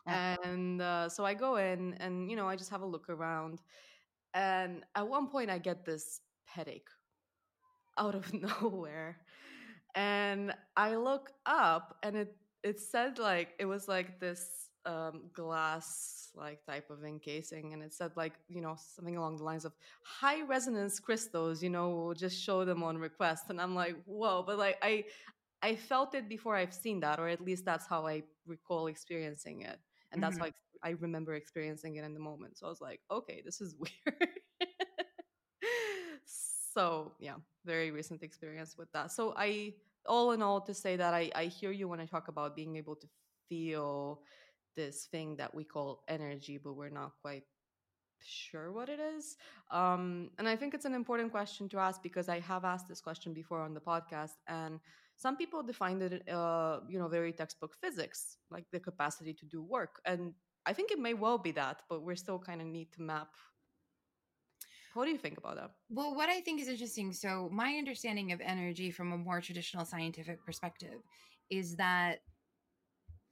[0.06, 3.08] Uh, and uh, so I go in and you know I just have a look
[3.10, 3.62] around,
[4.34, 6.88] and at one point I get this headache
[7.98, 9.18] out of nowhere
[9.94, 16.30] and i look up and it it said like it was like this um glass
[16.34, 19.72] like type of encasing and it said like you know something along the lines of
[20.02, 24.42] high resonance crystals you know we'll just show them on request and i'm like whoa
[24.46, 25.04] but like i
[25.62, 29.62] i felt it before i've seen that or at least that's how i recall experiencing
[29.62, 29.78] it
[30.12, 30.42] and that's mhm.
[30.42, 33.76] like i remember experiencing it in the moment so i was like okay this is
[33.78, 34.28] weird
[36.74, 39.72] so yeah very recent experience with that so i
[40.06, 42.76] all in all to say that i i hear you when i talk about being
[42.76, 43.06] able to
[43.48, 44.22] feel
[44.76, 47.44] this thing that we call energy but we're not quite
[48.24, 49.36] sure what it is.
[49.70, 53.00] Um and i think it's an important question to ask because i have asked this
[53.00, 54.80] question before on the podcast and
[55.16, 59.62] some people define it uh you know very textbook physics like the capacity to do
[59.62, 60.00] work.
[60.06, 60.32] And
[60.66, 63.28] i think it may well be that but we're still kind of need to map
[64.94, 68.32] what do you think about that Well, what I think is interesting, so my understanding
[68.32, 71.02] of energy from a more traditional scientific perspective
[71.50, 72.20] is that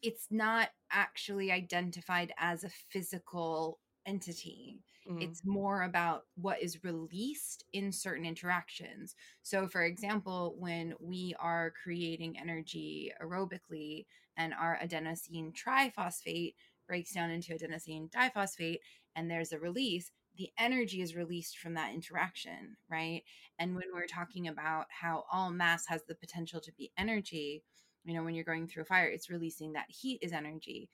[0.02, 4.80] it's not actually identified as a physical entity.
[5.06, 9.14] hmm It's more about what is released in certain interactions.
[9.42, 16.54] So, for example, when we are creating energy aerobically and our adenosine triphosphate
[16.88, 18.78] breaks down into adenosine diphosphate
[19.14, 23.22] and there's a release, the energy is released from that interaction, right?
[23.58, 27.62] And when we're talking about how all mass has the potential to be energy,
[28.04, 30.88] you know when you're going through a fire it's releasing that heat is energy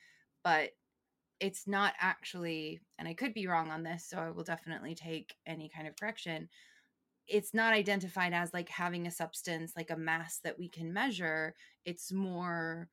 [0.45, 0.71] but
[1.41, 5.35] it's not actually and i could be wrong on this so i will definitely take
[5.47, 6.49] any kind of correction
[7.27, 11.55] it's not identified as like having a substance like a mass that we can measure
[11.85, 12.89] it's more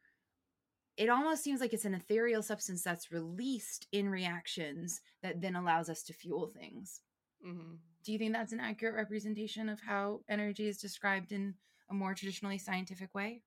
[0.98, 5.90] it almost seems like it's an ethereal substance that's released in reactions that then allows
[5.90, 7.02] us to fuel things
[7.42, 11.56] hmm do you think that's an accurate representation of how energy is described in
[11.90, 13.42] a more traditionally scientific way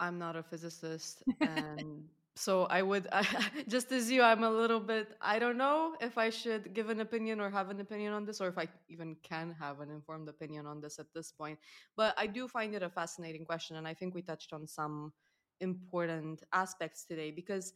[0.00, 2.04] I'm not a physicist, and
[2.36, 3.08] so I would
[3.68, 4.22] just as you.
[4.22, 5.16] I'm a little bit.
[5.20, 8.40] I don't know if I should give an opinion or have an opinion on this,
[8.40, 11.58] or if I even can have an informed opinion on this at this point.
[11.96, 15.12] But I do find it a fascinating question, and I think we touched on some
[15.60, 17.72] important aspects today because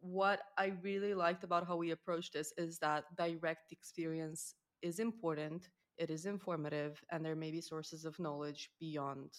[0.00, 5.68] what I really liked about how we approach this is that direct experience is important.
[5.96, 9.30] It is informative, and there may be sources of knowledge beyond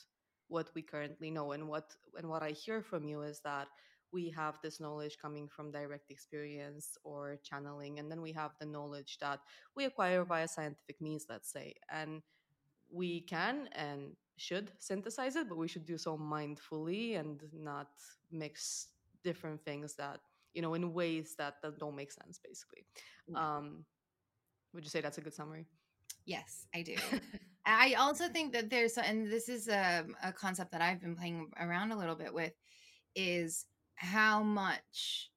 [0.50, 3.68] what we currently know and what and what i hear from you is that
[4.12, 8.66] we have this knowledge coming from direct experience or channeling and then we have the
[8.66, 9.40] knowledge that
[9.76, 12.22] we acquire via scientific means let's say and
[12.92, 17.90] we can and should synthesize it but we should do so mindfully and not
[18.32, 18.88] mix
[19.24, 20.20] different things that
[20.54, 22.86] you know in ways that, that don't make sense basically
[23.28, 23.58] Yeah.
[23.58, 23.86] um
[24.74, 25.66] would you say that's a good summary
[26.26, 26.96] Yes, I do.
[27.66, 31.52] I also think that there's, and this is a, a concept that I've been playing
[31.60, 32.54] around a little bit with,
[33.16, 35.32] is how much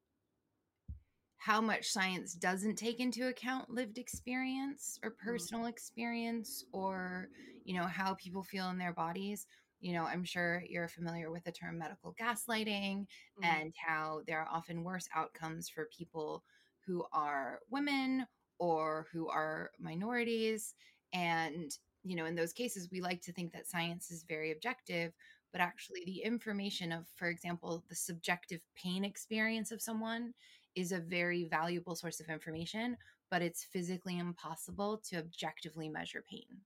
[1.38, 7.30] how much science doesn't take into account lived experience or personal experience or
[7.64, 9.46] you know how people feel in their bodies
[9.80, 13.62] you know i'm sure you're familiar with the term medical gaslighting Mhm.
[13.62, 16.44] and how there are often worse outcomes for people
[16.86, 18.26] who are women
[18.58, 20.74] or who are minorities
[21.12, 25.14] and you know in those cases we like to think that science is very objective
[25.52, 30.34] but actually the information of for example the subjective pain experience of someone
[30.74, 32.96] is a very valuable source of information,
[33.30, 36.62] but it's physically impossible to objectively measure pain.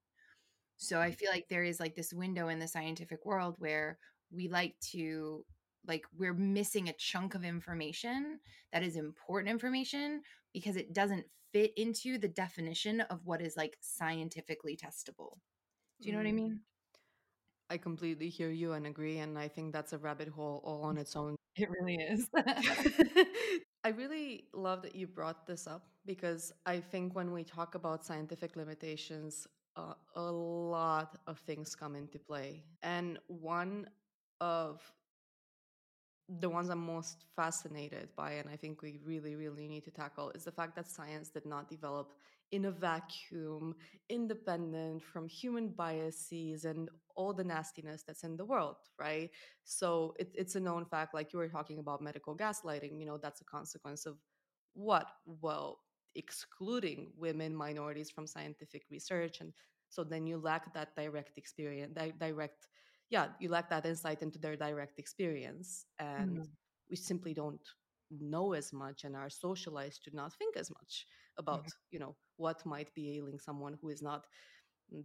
[0.77, 3.97] So I feel like there is like this window in the scientific world where
[4.31, 5.45] we like to
[5.87, 8.39] like we're missing a chunk of information
[8.73, 10.21] that is important information
[10.53, 15.37] because it doesn't fit into the definition of what is like scientifically testable.
[16.01, 16.35] Do you know what I Mm.
[16.35, 16.61] mean?
[17.69, 20.97] i completely hear you and agree and i think that's a rabbit hole all on
[20.97, 22.29] its own It really is.
[23.83, 28.05] I really love that you brought this up because I think when we talk about
[28.05, 32.63] scientific limitations, uh, a lot of things come into play.
[32.83, 33.87] And one
[34.41, 34.81] of
[36.39, 40.31] the ones I'm most fascinated by, and I think we really, really need to tackle,
[40.31, 42.13] is the fact that science did not develop
[42.51, 43.75] in a vacuum,
[44.09, 49.29] independent from human biases and all the nastiness that's in the world, right?
[49.63, 53.17] So it, it's a known fact, like you were talking about medical gaslighting, you know,
[53.17, 54.17] that's a consequence of
[54.73, 55.07] what?
[55.25, 55.79] Well,
[56.15, 59.41] excluding women, minorities from scientific research.
[59.41, 59.53] And
[59.89, 62.67] so then you lack that direct experience, di- direct
[63.09, 65.85] yeah, you lack that insight into their direct experience.
[65.99, 66.55] And Mhm,
[66.89, 67.61] we simply don't
[68.09, 71.05] know as much and are socialized to not think as much
[71.37, 71.71] about, mhm.
[71.91, 74.25] you know, what might be ailing someone who is not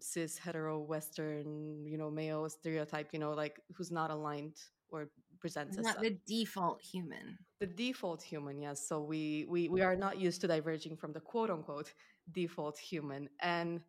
[0.00, 4.56] cis, hetero, Western, you know, male stereotype, you know, like who's not aligned
[4.90, 5.08] or
[5.42, 6.02] presents Not such.
[6.04, 7.38] the default human.
[7.60, 8.88] The default human, yes.
[8.88, 11.92] So we we we are not used to diverging from the quote unquote
[12.32, 13.28] default human.
[13.40, 13.80] And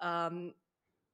[0.00, 0.52] um,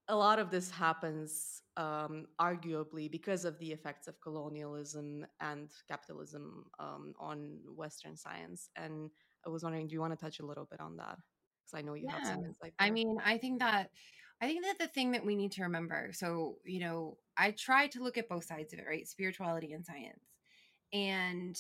[0.09, 6.65] a lot of this happens um, arguably because of the effects of colonialism and capitalism
[6.79, 8.71] um, on Western science.
[8.77, 9.11] And
[9.47, 11.19] I was wondering, do you want to touch a little bit on that?
[11.65, 12.35] Because I know you have Yeah.
[12.35, 13.91] some insight I mean, I think that
[14.43, 17.87] I think that the thing that we need to remember, so, you know, I try
[17.87, 19.07] to look at both sides of it, right?
[19.07, 20.27] Spirituality and science.
[20.93, 21.57] And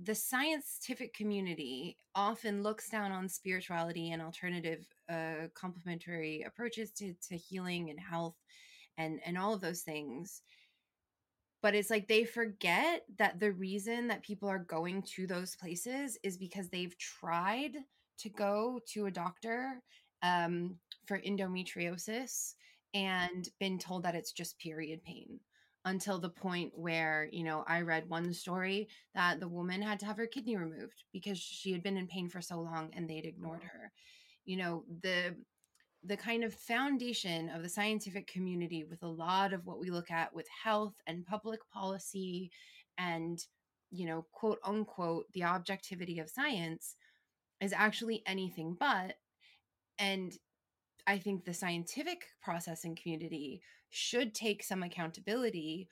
[0.00, 7.36] the scientific community often looks down on spirituality and alternative uh, complementary approaches to, to
[7.36, 8.36] healing and health
[8.96, 10.42] and and all of those things
[11.62, 16.18] but it's like they forget that the reason that people are going to those places
[16.22, 17.76] is because they've tried
[18.18, 19.82] to go to a doctor
[20.22, 22.54] um, for endometriosis
[22.94, 25.40] and been told that it's just period pain
[25.86, 30.06] until the point where you know i read one story that the woman had to
[30.06, 33.26] have her kidney removed because she had been in pain for so long and they'd
[33.26, 33.92] ignored her.
[34.44, 35.34] You know the
[36.06, 40.10] the kind of foundation of the scientific community with a lot of what we look
[40.10, 42.50] at with health and public policy
[42.98, 43.38] and
[43.90, 46.96] you know quote unquote the objectivity of science
[47.60, 49.14] is actually anything but
[49.98, 50.34] and
[51.06, 55.88] i think the scientific processing community should take some accountability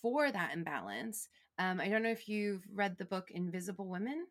[0.00, 4.26] for that imbalance um, i don't know if you've read the book invisible women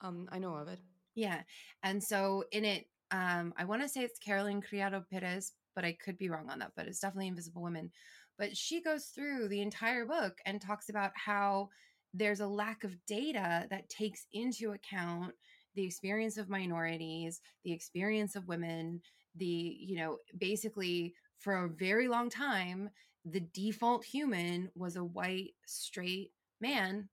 [0.00, 0.80] Um, I know of it.
[1.14, 1.42] yeah.
[1.82, 5.92] And so in it, um, I want to say it's Carolyn Criado Perez, but I
[5.92, 7.90] could be wrong on that, but it's definitely Invisible Women.
[8.38, 11.70] But she goes through the entire book and talks about how
[12.12, 15.32] there's a lack of data that takes into account
[15.74, 19.00] the experience of minorities, the experience of women,
[19.34, 22.90] the, you know, basically for a very long time,
[23.24, 27.08] the default human was a white, straight man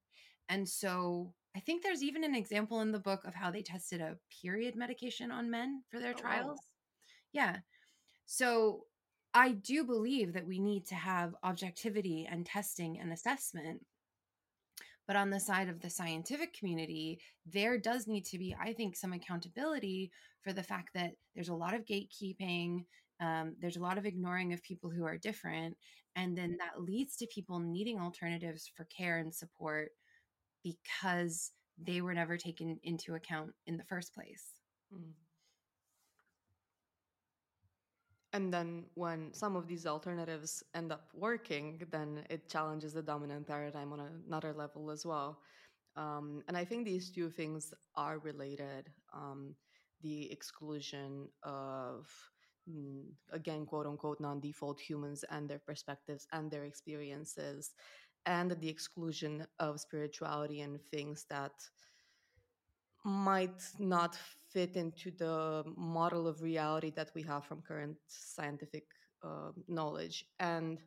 [0.48, 4.00] and so I think there's even an example in the book of how they tested
[4.00, 6.54] a period medication on men for their Oh, wow.
[6.54, 6.58] trials.
[7.32, 7.58] Yeah.
[8.26, 8.86] So
[9.34, 13.86] I do believe that we need to have objectivity and testing and assessment.
[15.12, 18.96] But on the side of the scientific community, there does need to be, I think,
[18.96, 20.10] some accountability
[20.40, 22.86] for the fact that there's a lot of gatekeeping.
[23.20, 25.76] um, there's a lot of ignoring of people who are different
[26.16, 29.90] and then that leads to people needing alternatives for care and support
[30.64, 34.46] because they were never taken into account in the first place
[34.90, 35.12] mm.
[38.32, 43.46] And then when some of these alternatives end up working then it challenges the dominant
[43.46, 45.40] paradigm on another level as well.
[45.94, 48.90] Um, and i think these two things are related.
[49.12, 49.54] Um,
[50.02, 52.08] the exclusion of
[52.68, 57.72] mm, again quote unquote non-default humans and their perspectives and their experiences
[58.26, 61.52] and the exclusion of spirituality and things that
[63.04, 64.16] might not
[64.52, 68.84] fit into the model of reality that we have from current scientific
[69.24, 70.24] uh, knowledge.
[70.38, 70.78] And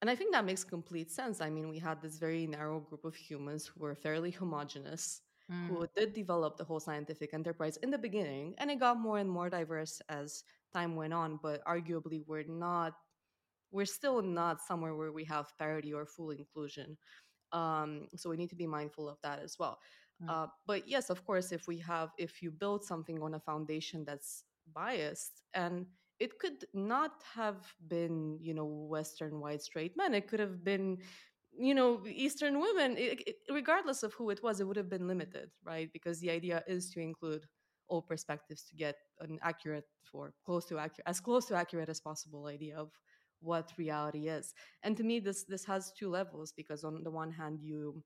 [0.00, 1.40] and i think that makes complete sense.
[1.40, 5.68] I mean we had this very narrow group of humans who were fairly homogenous mm.
[5.68, 9.30] who did develop the whole scientific enterprise in the beginning and it got more and
[9.30, 11.38] more diverse as time went on.
[11.42, 12.94] But arguably we're not
[13.72, 16.96] we're still not somewhere where we have parity or full inclusion.
[17.52, 19.78] Um, so we need to be mindful of that as well
[20.22, 20.28] mm.
[20.28, 24.04] uh, but yes of course if we have if you build something on a foundation
[24.04, 25.86] that's biased and
[26.18, 30.98] it could not have been you know western white straight men it could have been
[31.58, 35.08] you know eastern women it, it, regardless of who it was it would have been
[35.08, 37.46] limited right because the idea is to include
[37.88, 42.00] all perspectives to get an accurate or close to accurate as close to accurate as
[42.00, 42.92] possible idea of
[43.40, 47.32] what reality is and to me this this has two levels because on the one
[47.32, 48.02] hand you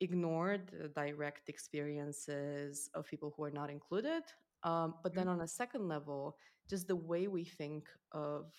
[0.00, 4.22] ignored the direct experiences of people who are not included
[4.64, 5.40] um, but then mm-hmm.
[5.40, 6.36] on a second level
[6.68, 8.52] just the way we think of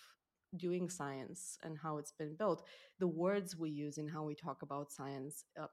[0.56, 2.66] doing science and how it's been built,
[2.98, 5.66] the words we use in how we talk about science, uh,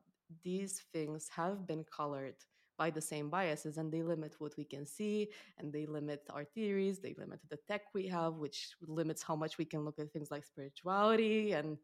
[0.44, 2.36] these things have been colored
[2.78, 6.44] by the same biases and they limit what we can see and they limit our
[6.44, 10.12] theories they limit the tech we have which limits how much we can look at
[10.12, 11.78] things like spirituality and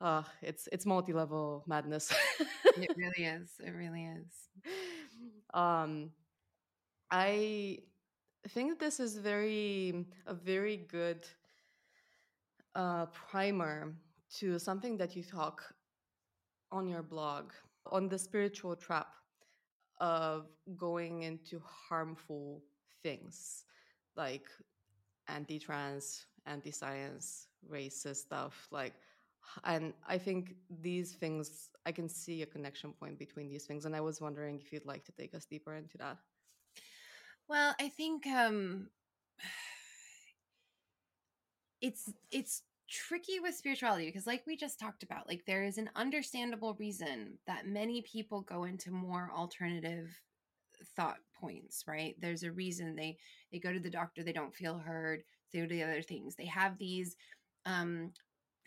[0.00, 2.12] uh, it's it's multi-level madness.
[2.76, 4.48] It really is it really is.
[5.54, 6.10] Um
[7.10, 7.78] i
[8.48, 11.26] think this is very a very good
[12.74, 13.94] uh, primer
[14.38, 15.62] to something that you talk
[16.70, 17.52] on your blog
[17.86, 19.08] on the spiritual trap
[20.00, 20.46] of
[20.76, 22.62] going into harmful
[23.02, 23.64] things
[24.16, 24.46] like
[25.28, 28.94] anti-trans anti-science racist stuff like
[29.64, 33.94] and i think these things i can see a connection point between these things and
[33.94, 36.16] i was wondering if you'd like to take us deeper into that.
[37.48, 38.88] Well i think um
[41.80, 45.90] it's it's tricky with spirituality because like we just talked about like there is an
[45.94, 50.08] understandable reason that many people go into more alternative
[50.96, 52.16] thought points right?
[52.20, 53.18] There's a reason they
[53.52, 55.22] they go to the doctor they don't feel heard
[55.52, 57.16] they to the other things they have these
[57.66, 58.12] um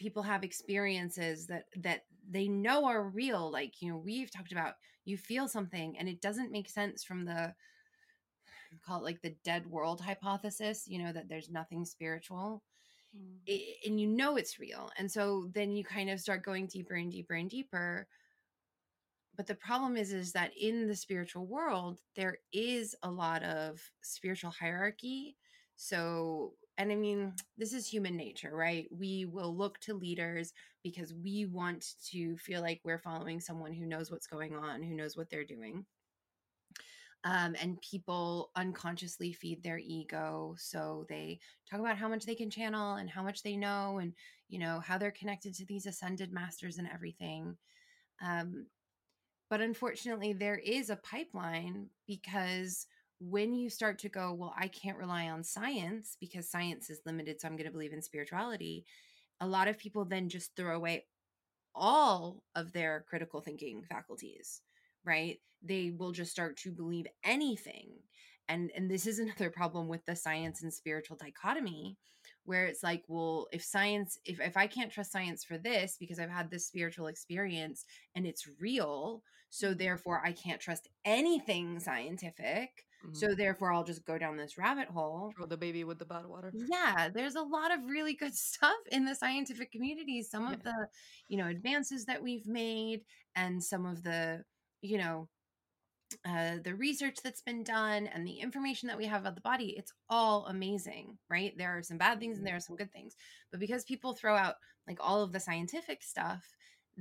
[0.02, 4.74] people have experiences that that they know are real like you know we've talked about
[5.06, 7.54] you feel something and it doesn't make sense from the
[8.84, 12.64] call it like the dead world hypothesis you know that there's nothing spiritual
[13.16, 13.38] mm.
[13.45, 16.95] it, and you know it's real and so then you kind of start going deeper
[16.95, 18.08] and deeper and deeper
[19.38, 23.80] but the problem is is that in the spiritual world there is a lot of
[24.02, 25.38] spiritual hierarchy
[25.76, 28.88] so and i mean this is human nature right?
[28.91, 30.51] We will look to leaders
[30.84, 34.95] because we want to feel like we're following someone who knows what's going on who
[34.95, 35.86] knows what they're doing.
[37.23, 42.49] Um, and people unconsciously feed their ego so they talk about how much they can
[42.49, 44.13] channel and how much they know and
[44.49, 47.55] you know how they're connected to these ascended masters and everything.
[48.23, 48.65] Um,
[49.51, 52.88] but unfortunately there is a pipeline because
[53.24, 57.39] when you start to go well i can't rely on science because science is limited
[57.39, 58.84] so i'm going to believe in spirituality
[59.39, 61.05] a lot of people then just throw away
[61.76, 64.61] all of their critical thinking faculties
[65.05, 65.38] right?
[65.63, 67.89] They will just start to believe anything
[68.49, 71.97] and and this is another problem with the science and spiritual dichotomy
[72.45, 76.19] where it's like well if science if, if i can't trust science for this because
[76.19, 82.86] i've had this spiritual experience and it's real so therefore i can't trust anything scientific
[83.06, 83.14] mm-hmm.
[83.14, 86.26] so therefore i'll just go down this rabbit hole throw the baby with the bad
[86.26, 86.52] water.
[86.70, 90.54] yeah there's a lot of really good stuff in the scientific community some yeah.
[90.54, 90.88] of the
[91.28, 93.02] you know advances that we've made
[93.36, 94.43] and some of the
[94.82, 95.28] you know
[96.26, 99.76] uh, the research that's been done and the information that we have about the body,
[99.78, 101.58] it's all amazing, right?
[101.58, 103.16] There are some bad things and there are some good things.
[103.49, 104.56] But because people throw out
[104.88, 106.43] like all of the scientific stuff,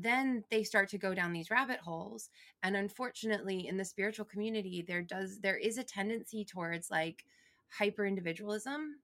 [0.03, 2.31] then they start to go down these rabbit holes.
[2.63, 7.25] And unfortunately, in the spiritual community, there does there is a tendency towards like
[7.69, 9.03] hyper individualism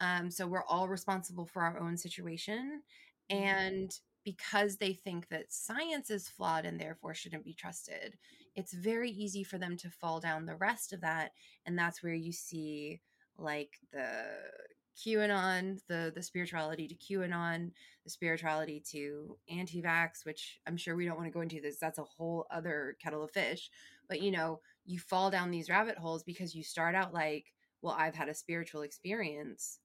[0.00, 2.82] Um, so we're all responsible for our own situation.
[3.30, 3.38] Mhm.
[3.38, 8.18] And because they think that science is flawed and therefore shouldn't be trusted,
[8.54, 11.32] it's very easy for them to fall down the rest of that.
[11.66, 13.00] And that's where you see
[13.36, 14.50] like the
[14.96, 17.72] QAnon, the the spirituality to QAnon,
[18.04, 21.78] the spirituality to anti-vax, which I'm sure we don't want to go into this.
[21.78, 23.70] That's a whole other kettle of fish.
[24.08, 27.94] But you know, you fall down these rabbit holes because you start out like, well,
[27.98, 29.80] I've had a spiritual experience,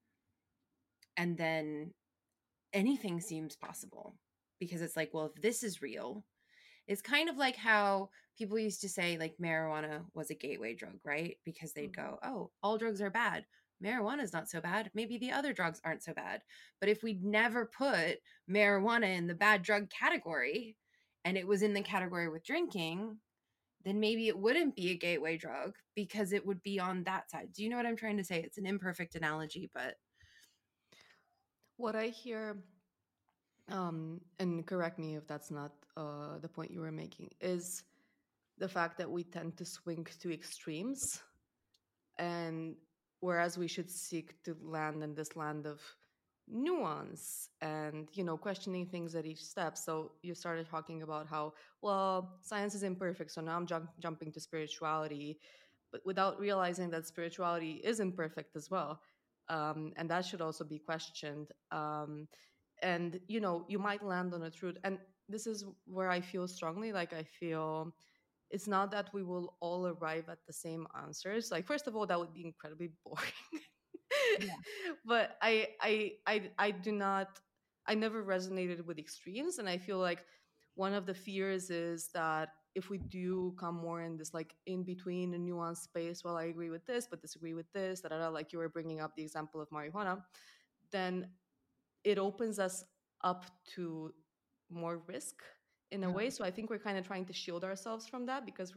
[1.16, 1.93] and then
[2.74, 4.16] anything seems possible
[4.60, 6.26] because it's like, well, if this is real,
[6.88, 10.99] it's kind of like how people used to say like marijuana was a gateway drug,
[11.05, 11.38] right?
[11.45, 11.95] Because they'd Mhm.
[11.95, 13.45] go, oh, all drugs are bad.
[13.84, 14.91] Marijuana's not so bad.
[14.93, 16.41] Maybe the other drugs aren't so bad.
[16.80, 18.19] But if we'd never put
[18.49, 20.78] marijuana in the bad drug category
[21.25, 23.17] and it was in the category with drinking,
[23.86, 27.49] then maybe it wouldn't be a gateway drug because it would be on that side.
[27.53, 28.41] Do you know what I'm trying to say?
[28.41, 29.95] It's an imperfect analogy, but
[31.78, 32.57] What I hear,
[33.69, 37.84] um, and correct me if that's not uh, the point you were making, is
[38.57, 41.21] the fact that we tend to swing to extremes
[42.17, 42.75] and
[43.20, 45.82] whereas we should seek to land in this land of
[46.49, 49.78] nuance and you know questioning things at each step.
[49.78, 54.32] So you started talking about how well science is imperfect so now i'm jump- jumping
[54.32, 55.39] to spirituality
[55.91, 59.01] but without realizing that spirituality is imperfect as well
[59.49, 62.28] um, and that should also be questioned um,
[62.82, 64.99] and you know you might land on a truth and
[65.30, 67.93] this is where i feel strongly like i feel
[68.52, 72.06] it's not that we will all arrive at the same answers like first of all
[72.06, 73.32] that would be incredibly boring
[74.39, 74.50] yeah.
[75.06, 77.39] but I, I i i do not
[77.88, 80.24] i never resonated with extremes and i feel like
[80.76, 84.84] one of the fears is that if we do come more in this like in
[84.84, 88.20] between a nuanced space well i agree with this but disagree with this da, da,
[88.20, 90.22] da, like you were bringing up the example of marijuana
[90.91, 91.28] then
[92.04, 92.84] it opens us
[93.24, 93.45] up
[93.76, 94.14] to
[94.70, 95.36] more risk
[95.92, 96.30] in a way.
[96.30, 98.74] So I think we're kind of trying to shield ourselves from that because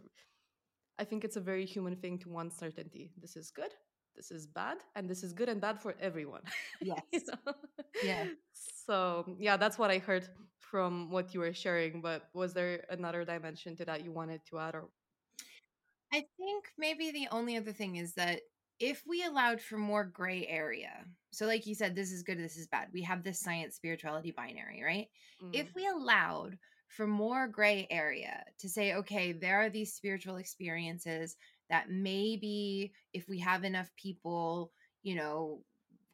[0.99, 3.11] I think it's a very human thing to want certainty.
[3.21, 3.73] This is good,
[4.17, 6.43] this is bad, and this is good and bad for everyone.
[6.81, 7.55] you know?
[8.03, 8.25] Yeah.
[8.53, 12.01] So yeah, that's what I heard from what you were sharing.
[12.01, 14.89] But was there another dimension to that you wanted to add or
[16.13, 18.41] I think maybe the only other thing is that
[18.81, 22.57] if we allowed for more gray area, so like you said, this is good, this
[22.57, 22.89] is bad.
[22.93, 25.07] We have this science spirituality binary, right?
[25.53, 26.59] If mm, we allowed
[26.91, 31.37] for more gray area to say, okay, there are these spiritual experiences
[31.71, 34.73] that maybe if we have enough people,
[35.03, 35.63] you know,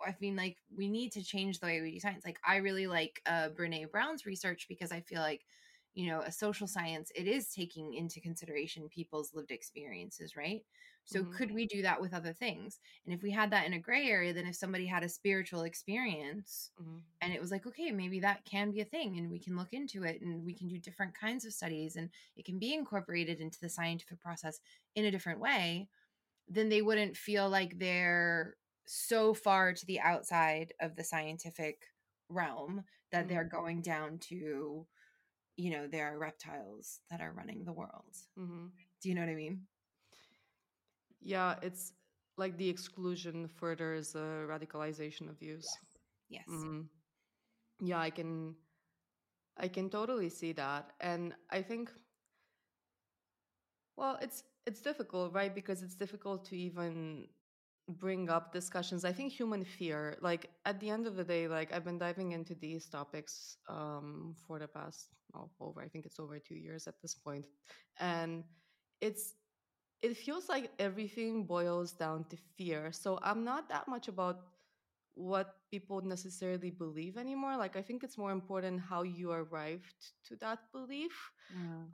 [0.07, 2.24] I mean, like we need to change the way we do science.
[2.27, 5.47] Like I really like uh, Brene Brown's research because I feel like
[5.95, 10.62] you know a social science it is taking into consideration people's lived experiences right
[11.07, 13.75] so mhm, could we do that with other things and if we had that in
[13.75, 17.67] a gray area then if somebody had a spiritual experience mhm, and it was like
[17.67, 20.55] okay maybe that can be a thing and we can look into it and we
[20.55, 24.61] can do different kinds of studies and it can be incorporated into the scientific process
[24.95, 25.89] in a different way
[26.49, 31.87] then they wouldn't feel like they're so far to the outside of the scientific
[32.29, 34.87] realm that mhm, they're going down to
[35.57, 38.17] you know, there are reptiles that are running the world.
[38.37, 38.73] mhm.
[39.03, 39.67] Do you know what I mean?
[41.27, 41.93] Yeah, it's
[42.39, 45.66] like the exclusion furthers uh, radicalization of views.
[46.29, 46.45] Yes.
[46.47, 46.47] Yes.
[46.49, 46.83] hmm
[47.81, 48.57] Yeah, I can
[49.57, 50.93] I can totally see that.
[51.01, 51.91] And I think
[53.97, 55.55] well, it's it's difficult, right?
[55.55, 57.29] Because it's difficult to even
[57.89, 59.05] bring up discussions.
[59.05, 62.33] I think human fear, like at the end of the day, like I've been diving
[62.33, 66.87] into these topics um for the past oh, over I think it's over 2 years
[66.87, 67.16] at this.
[67.99, 68.45] And
[69.01, 69.35] it's
[70.03, 72.93] it feels like everything boils down to fear.
[72.93, 74.41] So I'm not that much about
[75.15, 77.57] what people necessarily believe anymore.
[77.57, 81.13] Like I think it's more important how you arrived to that belief.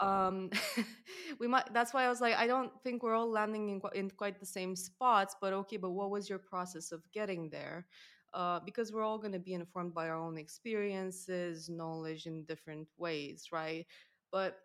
[0.00, 0.50] Um,
[1.38, 1.72] we might.
[1.72, 4.46] That's why I was like, I don't think we're all landing in, in quite the
[4.46, 5.36] same spots.
[5.40, 7.86] But okay, but what was your process of getting there?
[8.34, 12.88] Uh, because we're all going to be informed by our own experiences, knowledge in different
[12.96, 13.86] ways, right?
[14.32, 14.58] But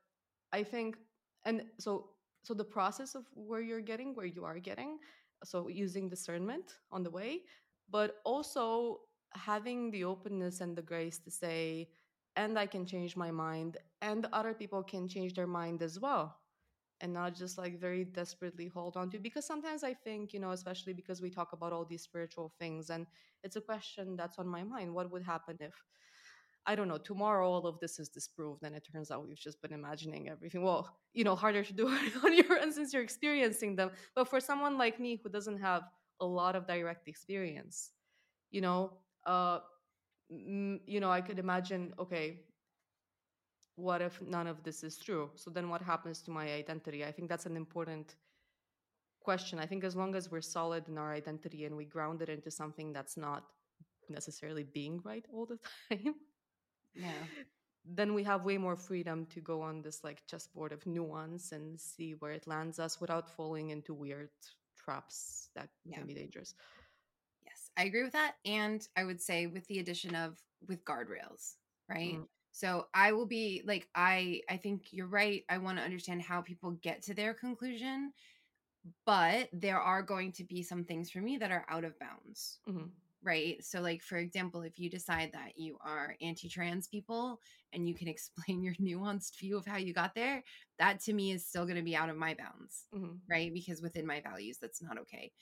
[0.53, 0.97] I think,
[1.45, 2.11] and so
[2.47, 4.99] so the process of where you're getting, where you are getting,
[5.43, 7.41] so using discernment on the way,
[7.89, 9.01] but also
[9.33, 11.89] having the openness and the grace to say,
[12.37, 16.37] and I can change my mind, and other people can change their mind as well.
[17.01, 20.51] And not just like very desperately hold on to because sometimes I think, you know,
[20.51, 23.05] especially because we talk about all these spiritual things, and
[23.43, 24.93] it's a question that's on my mind.
[24.93, 25.75] What would happen if
[26.67, 29.61] I don't know, tomorrow all of this is disproved and it turns out we've just
[29.61, 30.63] been imagining everything.
[30.63, 31.87] Well, you know, harder to do
[32.25, 33.91] on your own since you're experiencing them.
[34.15, 35.83] But for someone like me who doesn't have
[36.19, 37.91] a lot of direct experience,
[38.51, 38.93] you know
[39.25, 39.59] uh
[40.31, 42.41] mm, you know i could imagine okay
[43.75, 47.11] what if none of this is true so then what happens to my identity i
[47.11, 48.15] think that's an important
[49.21, 52.29] question i think as long as we're solid in our identity and we ground it
[52.29, 53.43] into something that's not
[54.09, 55.59] necessarily being right all the
[55.91, 56.15] time
[56.97, 57.27] Yeah.
[57.85, 61.79] then we have way more freedom to go on this like chessboard of nuance and
[61.79, 64.29] see where it lands us without falling into weird
[64.77, 65.99] traps that Yeah.
[65.99, 66.53] can be dangerous
[67.43, 68.35] Yes, I agree with that.
[68.45, 70.37] And I would say with the addition of
[70.67, 71.55] with guardrails,
[71.89, 72.19] right?
[72.19, 75.43] Mm, So I will be like I I think you're right.
[75.49, 78.13] I want to understand how people get to their conclusion,
[79.05, 82.59] but there are going to be some things for me that are out of bounds.
[82.65, 82.91] mhm,
[83.27, 83.61] Right.
[83.63, 87.41] So, like, for example, if you decide that you are anti trans people
[87.73, 90.43] and you can explain your nuanced view of how you got there,
[90.79, 92.87] that to me is still going to be out of my bounds.
[92.91, 93.53] mhm, Right.
[93.53, 95.33] Because within my values, that's not okay.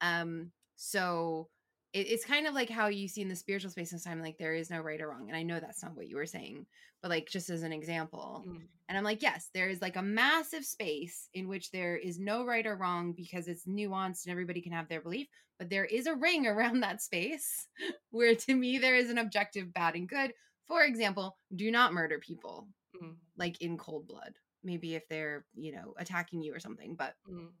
[0.00, 1.50] Um, so
[1.92, 4.38] it, it's kind of like how you see in the spiritual space this time, like
[4.38, 5.28] there is no right or wrong.
[5.28, 6.66] And I know that's not what you were saying,
[7.02, 8.46] but like just as an example.
[8.46, 12.18] mhm, And I'm like, yes, there is like a massive space in which there is
[12.18, 15.28] no right or wrong because it's nuanced and everybody can have their belief.
[15.58, 17.68] But there is a ring around that space
[18.10, 20.32] where to me there is an objective bad and good.
[20.66, 24.34] For example, do not murder people mhm, like in cold blood.
[24.64, 26.94] Maybe if they're, you know, attacking you or something.
[26.94, 27.52] But mhm.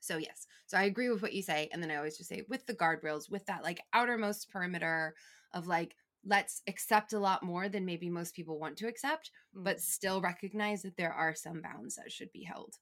[0.00, 0.46] So yes.
[0.66, 1.68] So I agree with what you say.
[1.72, 5.14] And then I always just say with the guardrails, with that like outermost perimeter
[5.52, 9.64] of like, let's accept a lot more than maybe most people want to accept, Mm.
[9.64, 12.74] but still recognize that there are some bounds that should be held.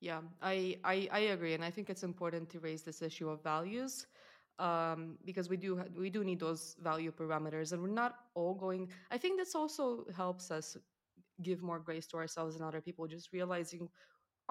[0.00, 3.42] Yeah, I, I I agree, and I think it's important to raise this issue of
[3.42, 4.06] values,
[4.58, 8.90] um, because we do we do need those value parameters, and we're not all going.
[9.12, 10.76] I think this also helps us
[11.42, 13.88] give more grace to ourselves and other people, just realizing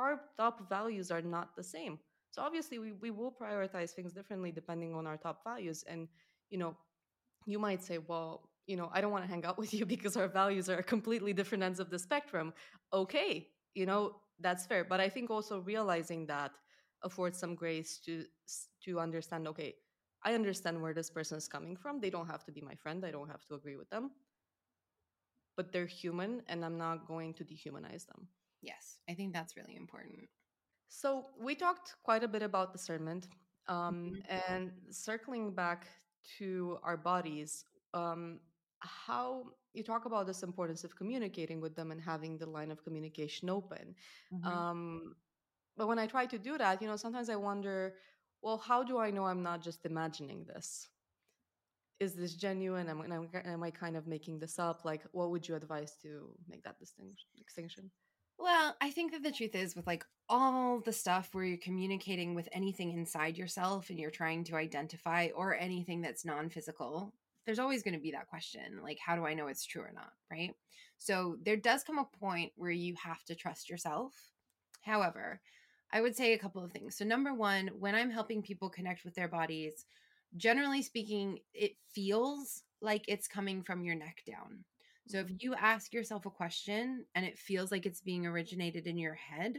[0.01, 1.99] our top values are not the same.
[2.31, 6.07] So obviously, we we will prioritize things differently depending on our top values, and
[6.49, 6.75] you know,
[7.45, 10.15] you might say, well, you know, I don't want to hang out with you because
[10.17, 12.53] our values are completely different ends of the spectrum.
[12.93, 14.83] Okay, you know, that's fair.
[14.83, 16.51] But I think also realizing that
[17.03, 18.25] affords some grace to
[18.85, 19.75] to understand, okay,
[20.23, 21.99] I understand where this person is coming from.
[21.99, 23.05] They don't have to be my friend.
[23.05, 24.11] I don't have to agree with them,
[25.57, 28.27] but they're human and I'm not going to dehumanize them.
[28.61, 30.29] Yes, I think that's really important.
[30.89, 33.29] So we talked quite a bit about discernment,
[33.67, 34.23] um, Mhm.
[34.29, 35.87] and circling back
[36.37, 38.41] to our bodies, um,
[38.79, 42.83] how you talk about this importance of communicating with them and having the line of
[42.83, 43.95] communication open.
[44.31, 44.51] Mhm.
[44.51, 45.15] Um,
[45.77, 47.97] but when I try to do that, you know, sometimes I wonder,
[48.41, 50.89] well, how do I know I'm not just imagining this?
[51.99, 52.89] Is this genuine?
[52.89, 54.83] Am, am, am I kind of making this up?
[54.83, 57.91] Like, what would you advise to make that distinction?
[58.41, 62.33] Well, I think that the truth is with like all the stuff where you're communicating
[62.33, 67.13] with anything inside yourself and you're trying to identify or anything that's non-physical,
[67.45, 69.91] there's always going to be that question, like how do I know it's true or
[69.93, 70.55] not, right?
[70.97, 74.15] So there does come a point where you have to trust yourself.
[74.81, 75.39] However,
[75.93, 76.97] I would say a couple of things.
[76.97, 79.85] So number 1, when I'm helping people connect with their bodies,
[80.35, 84.65] generally speaking, it feels like it's coming from your neck down.
[85.07, 85.41] So if Mhm.
[85.41, 89.57] you ask yourself a question and it feels like it's being originated in your head,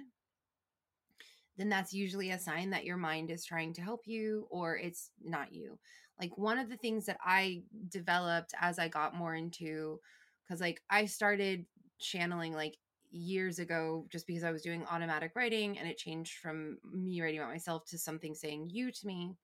[1.57, 5.11] then that's usually a sign that your mind is trying to help you or it's
[5.21, 5.79] not you.
[6.19, 10.01] Like one of the things that I developed as I got more into
[10.49, 11.67] cuz like I started
[11.99, 12.79] channeling like
[13.11, 17.41] years ago just because I was doing automatic writing and it changed from me writing
[17.41, 19.37] about myself to something saying you to me.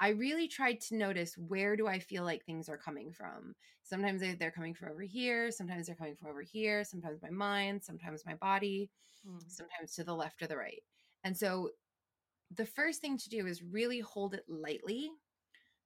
[0.00, 3.54] I really tried to notice where do I feel like things are coming from.
[3.82, 7.30] Sometimes they- they're coming from over here, sometimes they're coming from over here, sometimes my
[7.30, 8.90] mind, sometimes my body,
[9.26, 10.82] Mm, sometimes to the left or the right.
[11.24, 11.70] And so
[12.50, 15.10] the first thing to do is really hold it lightly.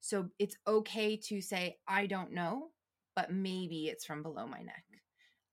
[0.01, 2.73] So it's okay to say, I don't know,
[3.17, 4.85] but maybe it's from below my neck.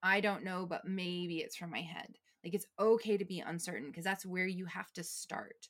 [0.04, 2.18] I don't know, but maybe it's from my head.
[2.44, 5.70] Like it's okay to be uncertain because that's where you have to start.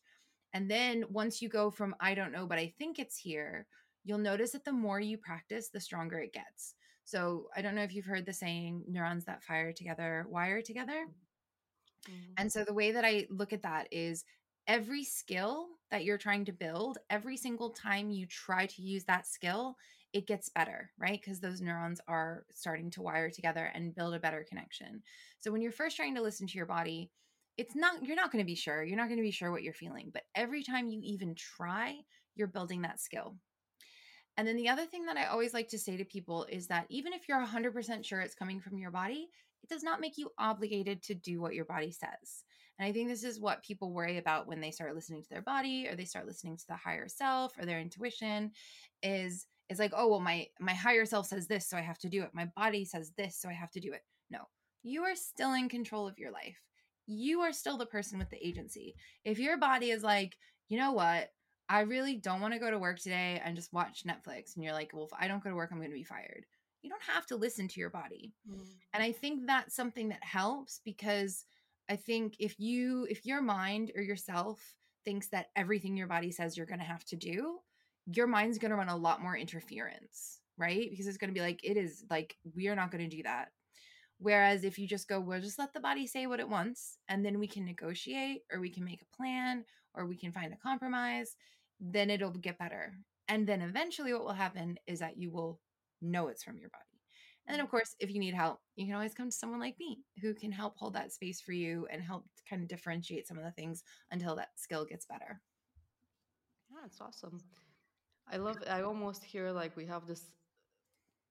[0.56, 3.68] And then once you go from I don't know, but I think it's here,
[4.06, 6.76] you'll notice that the more you practice, the stronger it gets.
[7.06, 11.08] So I don't know if you've heard the saying neurons that fire together wire together.
[12.08, 14.26] mhm, And so the way that I look at that is
[14.68, 19.28] every skill that you're trying to build, every single time you try to use that
[19.28, 19.78] skill,
[20.14, 21.20] it gets better, right?
[21.22, 25.04] Because those neurons are starting to wire together and build a better connection.
[25.40, 27.12] So when you're first trying to listen to your body,
[27.58, 28.84] it's not you're not going to be sure.
[28.84, 31.96] You're not going to be sure what you're feeling, but every time you even try,
[32.36, 33.36] you're building that skill.
[34.38, 36.86] And then the other thing that I always like to say to people is that
[36.90, 39.30] even if you're 100% sure it's coming from your body,
[39.64, 42.44] it does not make you obligated to do what your body says.
[42.78, 45.42] And I think this is what people worry about when they start listening to their
[45.42, 48.52] body or they start listening to the higher self or their intuition
[49.02, 52.10] is is like, "Oh, well my my higher self says this, so I have to
[52.10, 52.30] do it.
[52.34, 54.40] My body says this, so I have to do it." No.
[54.84, 56.62] You are still in control of your life.
[57.08, 58.96] You are still the person with the agency.
[59.24, 60.38] If your body is like,
[60.70, 61.32] "You know what?
[61.68, 64.74] I really don't want to go to work today and just watch Netflix." And you're
[64.74, 66.46] like, "Well, if I don't go to work, I'm going to be fired."
[66.82, 68.34] You don't have to listen to your body.
[68.50, 68.68] Mm.
[68.94, 71.46] And I think that's something that helps because
[71.90, 74.60] I think if you if your mind or yourself
[75.04, 77.60] thinks that everything your body says you're going to have to do,
[78.08, 80.90] your mind's going to run a lot more interference, right?
[80.90, 83.24] Because it's going to be like it is like we are not going to do
[83.24, 83.50] that.
[84.18, 87.26] Whereas if you just go, we'll just let the body say what it wants and
[87.26, 90.58] then we can negotiate or we can make a plan or we can find a
[90.58, 91.36] compromise,
[91.80, 92.94] then it'll get better.
[93.28, 95.60] And then eventually what will happen is that you will
[96.02, 96.84] know it's from your body.
[97.48, 97.78] And then, of mm-hmm.
[97.78, 100.52] course, if you need help, you can always come to someone like me who can
[100.52, 103.84] help hold that space for you and help kind of differentiate some of the things
[104.12, 105.42] until that skill gets better.
[106.72, 107.40] Yeah, it's awesome.
[108.32, 110.24] I love I almost hear like we have this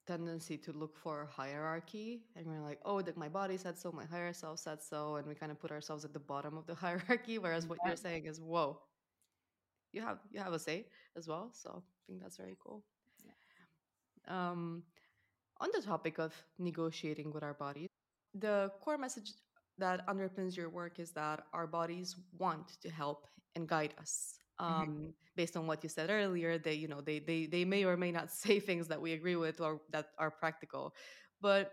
[0.07, 4.33] tendency to look for hierarchy and we're like, oh, my body said so, my higher
[4.33, 7.39] self said so, and we kind of put ourselves at the bottom of the hierarchy.
[7.39, 7.91] Whereas what yeah.
[7.91, 8.79] you're saying is, whoa,
[9.93, 10.87] you have you have a say
[11.17, 11.51] as well.
[11.53, 12.85] So I think that's very cool.
[13.25, 14.51] Yeah.
[14.51, 14.83] Um,
[15.61, 17.89] on the topic of negotiating with our bodies,
[18.35, 19.33] the core message
[19.79, 24.39] that underpins your work is that our bodies want to help and guide us.
[24.61, 24.81] Mm-hmm.
[24.83, 25.11] Um, mm-hmm.
[25.37, 28.13] Based on what you said earlier, they you know they they they may or may
[28.13, 30.95] not say things that we agree with or that are practical,
[31.41, 31.73] but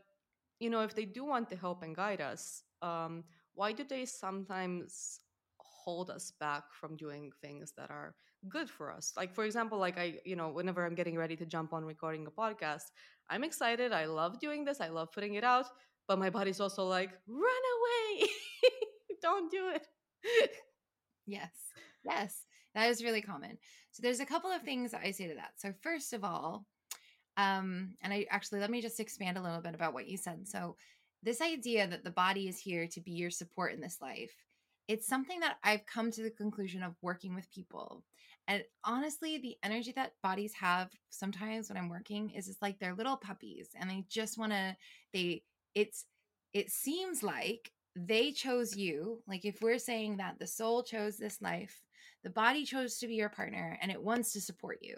[0.59, 3.23] you know if they do want to help and guide us, um,
[3.53, 5.19] why do they sometimes
[5.57, 8.15] hold us back from doing things that are
[8.49, 9.13] good for us?
[9.15, 12.25] Like for example like i you know whenever i'm getting ready to jump on recording
[12.27, 12.89] a podcast
[13.29, 15.65] i'm excited i love doing this i love putting it out
[16.07, 18.27] but my body's also like run away!
[19.21, 19.87] Don't do it!
[21.25, 21.51] Yes.
[22.03, 22.45] Yes
[22.75, 23.57] that is really common
[23.91, 26.65] so there's a couple of things that i say to that so first of all
[27.37, 30.47] um and i actually let me just expand a little bit about what you said
[30.47, 30.75] so
[31.23, 34.33] this idea that the body is here to be your support in this life
[34.91, 38.03] it's something that I've come to the conclusion of working with people.
[38.49, 42.93] And honestly, the energy that bodies have sometimes when I'm working is it's like they're
[42.93, 44.75] little puppies and they just want to
[45.13, 45.43] they
[45.75, 46.05] it's
[46.53, 49.21] it seems like they chose you.
[49.27, 51.81] Like if we're saying that the soul chose this life,
[52.23, 54.95] the body chose to be your partner and it wants to support you.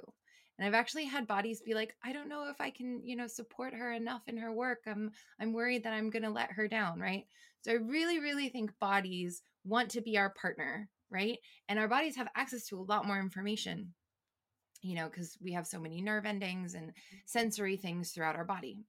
[0.57, 3.27] And I've actually had bodies be like, I don't know if I can, you know,
[3.27, 4.83] support her enough in her work.
[4.85, 7.25] I'm I'm worried that I'm going to let her down, right?
[7.61, 11.37] So I really really think bodies want to be our partner, right?
[11.69, 13.93] And our bodies have access to a lot more information,
[14.81, 16.91] you know, because we have so many nerve endings and
[17.25, 18.85] sensory things throughout our body.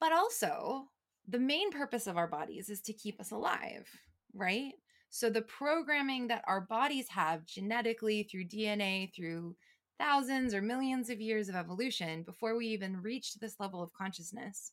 [0.00, 0.88] But also,
[1.26, 3.88] the main purpose of our bodies is to keep us alive,
[4.34, 4.74] right?
[5.14, 9.54] So the programming that our bodies have genetically through DNA, through
[9.96, 14.72] thousands or millions of years of evolution before we even reached this level of consciousness,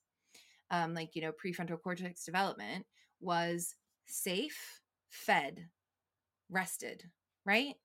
[0.71, 2.87] um, like, you know, prefrontal cortex development,
[3.19, 3.75] was
[4.07, 5.69] safe, fed,
[6.49, 7.03] rested,
[7.45, 7.75] right?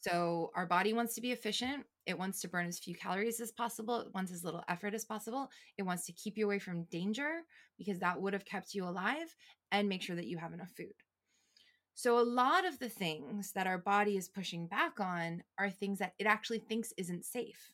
[0.00, 1.86] So our body wants to be efficient.
[2.04, 4.00] It wants to burn as few calories as possible.
[4.00, 5.48] It wants as little effort as possible.
[5.78, 7.42] It wants to keep you away from danger
[7.78, 9.36] because that would have kept you alive
[9.70, 10.94] and make sure that you have enough food.
[11.94, 15.98] So a lot of the things that our body is pushing back on are things
[15.98, 17.72] that it actually thinks isn't safe.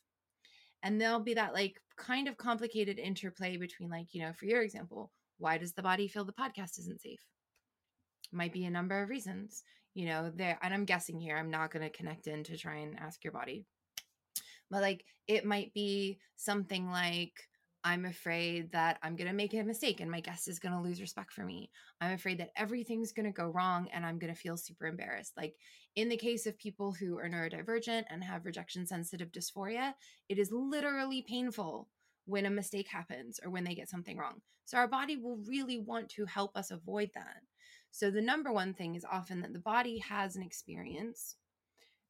[0.83, 4.61] And there'll be that like kind of complicated interplay between like, you know, for your
[4.61, 7.25] example, why does the body feel the podcast isn't safe?
[8.31, 9.63] might be a number of reasons
[9.93, 12.75] you know there and i'm guessing here i'm not going to connect in to try
[12.75, 13.65] and ask your body
[14.69, 17.33] but like it might be something like
[17.87, 20.81] i'm afraid that i'm going to make a mistake and my guest is going to
[20.81, 21.69] lose respect for me.
[22.01, 25.33] I'm afraid that everything's going to go wrong and i'm going to feel super embarrassed.
[25.37, 25.55] Like
[25.95, 29.93] in the case of people who are neurodivergent and have rejection sensitive dysphoria
[30.29, 31.87] it is literally painful
[32.25, 34.41] when a mistake happens or when they get something wrong.
[34.65, 37.41] So our body will really want to help us avoid that.
[37.91, 41.37] So, the number one thing is often that the body has an experience,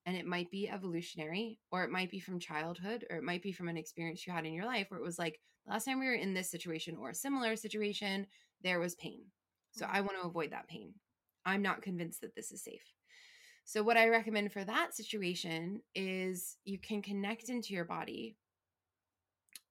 [0.05, 3.51] and it might be evolutionary, or it might be from childhood, or it might be
[3.51, 6.05] from an experience you had in your life where it was like, last time we
[6.05, 8.27] were in this situation or a similar situation,
[8.63, 9.21] there was pain.
[9.71, 9.95] So, mm-hmm.
[9.95, 10.93] I want to avoid that pain.
[11.45, 12.93] I'm not convinced that this is safe.
[13.65, 18.37] So, what I recommend for that situation is you can connect into your body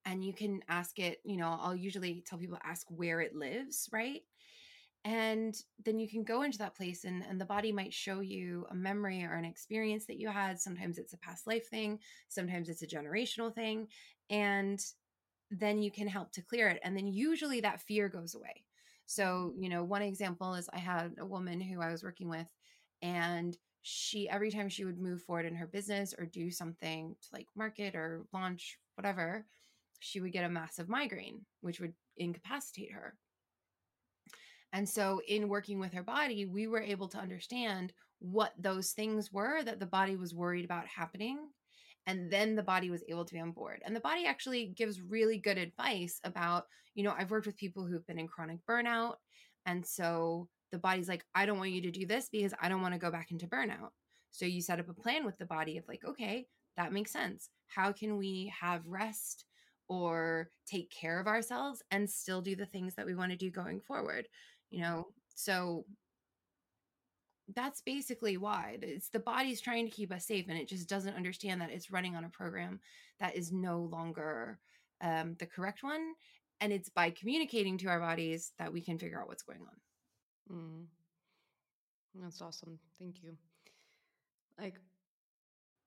[0.04, 3.88] and you can ask it, you know, I'll usually tell people ask where it lives,
[3.92, 4.22] right?
[5.06, 8.66] and then you can go into that place and, and the body might show you
[8.70, 12.68] a memory or an experience that you had sometimes it's a past life thing sometimes
[12.68, 13.86] it's a generational thing
[14.30, 14.80] and
[15.50, 18.64] then you can help to clear it and then usually that fear goes away
[19.06, 22.46] so you know one example is i had a woman who i was working with
[23.02, 27.28] and she every time she would move forward in her business or do something to
[27.32, 29.46] like market or launch whatever
[30.00, 33.14] she would get a massive migraine which would incapacitate her
[34.72, 39.32] and so, in working with her body, we were able to understand what those things
[39.32, 41.38] were that the body was worried about happening.
[42.06, 43.82] And then the body was able to be on board.
[43.84, 47.84] And the body actually gives really good advice about, you know, I've worked with people
[47.84, 49.14] who've been in chronic burnout.
[49.66, 52.82] And so the body's like, I don't want you to do this because I don't
[52.82, 53.90] want to go back into burnout.
[54.30, 56.46] So you set up a plan with the body of like, okay,
[56.76, 57.48] that makes sense.
[57.66, 59.44] How can we have rest
[59.88, 63.50] or take care of ourselves and still do the things that we want to do
[63.50, 64.28] going forward?
[64.70, 65.84] you know so
[67.54, 71.14] that's basically why it's the body's trying to keep us safe and it just doesn't
[71.14, 72.80] understand that it's running on a program
[73.20, 74.58] that is no longer
[75.00, 76.14] um, the correct one
[76.60, 79.60] and it's by communicating to our bodies that we can figure out what's going
[80.50, 80.84] on mm.
[82.22, 83.36] that's awesome thank you
[84.60, 84.74] like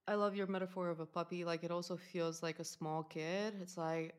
[0.08, 3.54] i love your metaphor of a puppy like it also feels like a small kid
[3.62, 4.14] it's like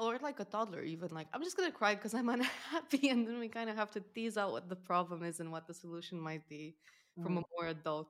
[0.00, 3.38] or like a toddler even like i'm just gonna cry because i'm unhappy and then
[3.38, 6.18] we kind of have to tease out what the problem is and what the solution
[6.20, 6.74] might be
[7.22, 7.44] from a Mm.
[7.56, 8.08] more adult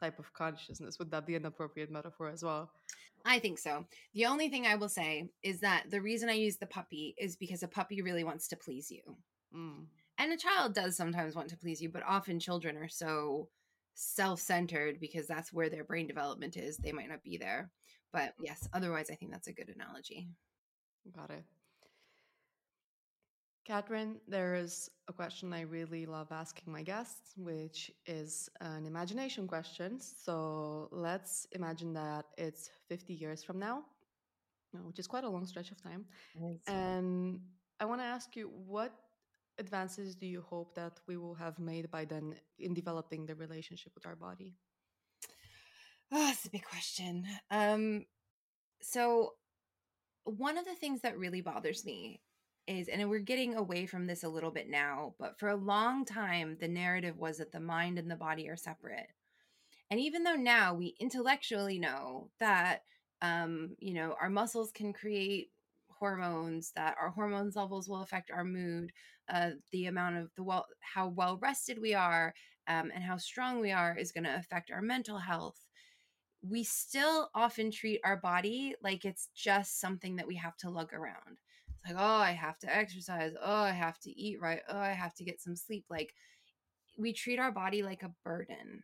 [0.00, 0.98] type of consciousness.
[0.98, 2.72] Would that be an appropriate metaphor as well?
[3.24, 3.84] I think so.
[4.14, 7.36] The only thing i will say is that the reason i use the puppy is
[7.36, 9.02] because a puppy really wants to please you.
[9.54, 9.86] Mm.
[10.18, 13.48] and a child does sometimes want to please you but often children are so
[13.94, 17.70] self-centered because that's where their brain development is they might not be there.
[18.12, 20.28] But yes otherwise i think that's a good analogy
[21.14, 21.44] got it
[23.70, 29.46] Katherine, there is a question I really love asking my guests, which is an imagination
[29.46, 30.00] question.
[30.00, 33.84] So let's imagine that it's 50 years from now,
[34.72, 36.04] which is quite a long stretch of time.
[36.66, 37.38] And
[37.78, 38.92] I want to ask you what
[39.58, 43.92] advances do you hope that we will have made by then in developing the relationship
[43.94, 44.56] with our body?
[46.10, 47.24] Oh, that's a big question.
[47.52, 48.06] Um,
[48.82, 49.34] so
[50.30, 52.20] one of the things that really bothers me
[52.66, 56.04] is, and we're getting away from this a little bit now, but for a long
[56.04, 59.08] time, the narrative was that the mind and the body are separate.
[59.90, 62.82] And even though now we intellectually know that,
[63.22, 65.50] um, you know, our muscles can create
[65.90, 68.92] hormones, that our hormones levels will affect our mood,
[69.28, 72.32] uh, the amount of the well, how well rested we are,
[72.68, 75.66] um, and how strong we are is going to affect our mental health
[76.42, 80.92] we still often treat our body like it's just something that we have to lug
[80.92, 81.38] around.
[81.68, 83.32] It's like, oh, I have to exercise.
[83.40, 84.60] Oh, I have to eat right.
[84.68, 85.84] Oh, I have to get some sleep.
[85.90, 86.14] Like,
[86.98, 88.82] we treat our body like a burden.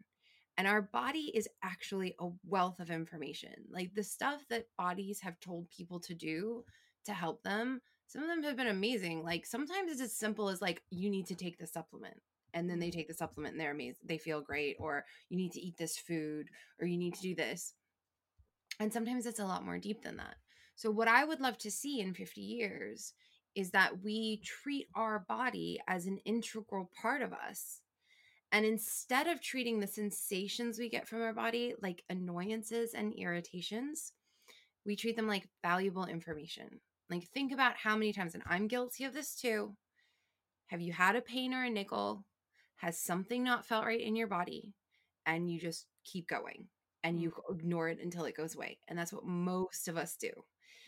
[0.58, 3.52] And our body is actually a wealth of information.
[3.70, 6.64] Like, the stuff that bodies have told people to do
[7.04, 9.22] to help them, some of them have been amazing.
[9.22, 12.20] Like, sometimes it's as simple as, like, you need to take the supplement
[12.56, 15.52] and then they take the supplement and they're amazing they feel great or you need
[15.52, 16.48] to eat this food
[16.80, 17.74] or you need to do this.
[18.80, 20.36] And sometimes it's a lot more deep than that.
[20.74, 23.12] So what i would love to see in 50 years
[23.54, 27.80] is that we treat our body as an integral part of us
[28.52, 34.12] and instead of treating the sensations we get from our body like annoyances and irritations
[34.84, 36.80] we treat them like valuable information.
[37.10, 39.74] Like think about how many times and i'm guilty of this too
[40.68, 42.24] have you had a pain or a nickel
[42.76, 44.74] has something not felt right in your body
[45.26, 46.66] and you just keep going
[47.04, 47.54] and you Mm.
[47.54, 48.78] ignore it until it goes away.
[48.88, 50.30] And that's what most of us do.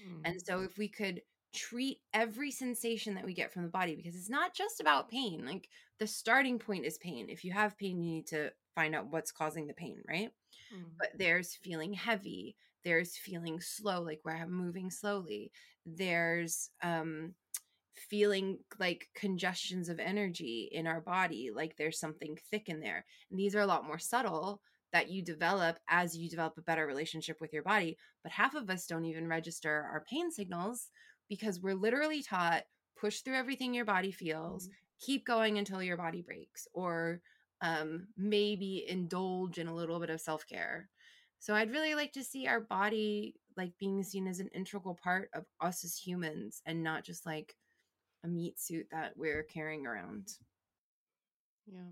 [0.05, 0.20] Mm.
[0.24, 1.22] And so if we could
[1.55, 5.45] treat every sensation that we get from the body because it's not just about pain.
[5.47, 5.68] Like
[5.99, 7.28] the starting point is pain.
[7.28, 10.30] If you have pain, you need to find out what's causing the pain, right?
[10.72, 10.84] Mm.
[10.99, 15.53] But there's feeling heavy, there's feeling slow like where I'm moving slowly.
[15.86, 17.34] There's um
[17.99, 23.05] feeling like congestions of energy in our body, like there's something thick in there.
[23.30, 24.61] And these are a lot more subtle
[24.92, 27.99] that you develop as you develop a better relationship with your body.
[28.22, 30.88] But half of us don't even register our pain signals
[31.28, 32.64] because we're literally taught
[32.96, 34.72] push through everything your body feels, Mm.
[35.01, 37.20] keep going until your body breaks, or
[37.61, 40.88] um, maybe indulge in a little bit of self care.
[41.38, 45.30] So I'd really like to see our body like being seen as an integral part
[45.34, 47.55] of us as humans and not just like
[48.24, 50.32] a meat suit that we're carrying around.
[51.66, 51.90] Yeah.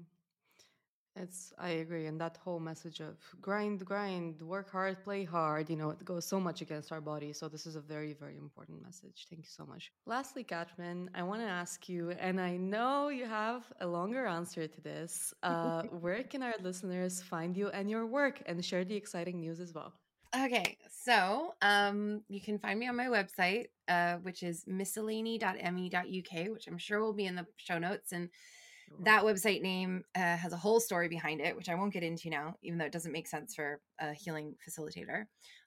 [1.19, 5.77] It's I agree, and that whole message of grind, grind, work hard, play hard, you
[5.77, 7.33] know, it goes so much against our body.
[7.33, 9.27] So this is a very, very important message.
[9.31, 9.91] Thank you so much.
[10.05, 14.67] Lastly, Katherine, I want to ask you, and I know you have a longer answer
[14.67, 15.33] to this.
[15.43, 19.61] Uh, where can our listeners find you and your work, and share the exciting news
[19.61, 19.93] as well?
[20.35, 26.67] Okay, so um, you can find me on my website, uh, which is miscellany.me.uk, which
[26.67, 28.13] I'm sure will be in the show notes.
[28.13, 28.29] And
[29.05, 32.29] that website name uh, has a whole story behind it, which I won't get into
[32.29, 35.25] now, even though it doesn't make sense for a healing facilitator.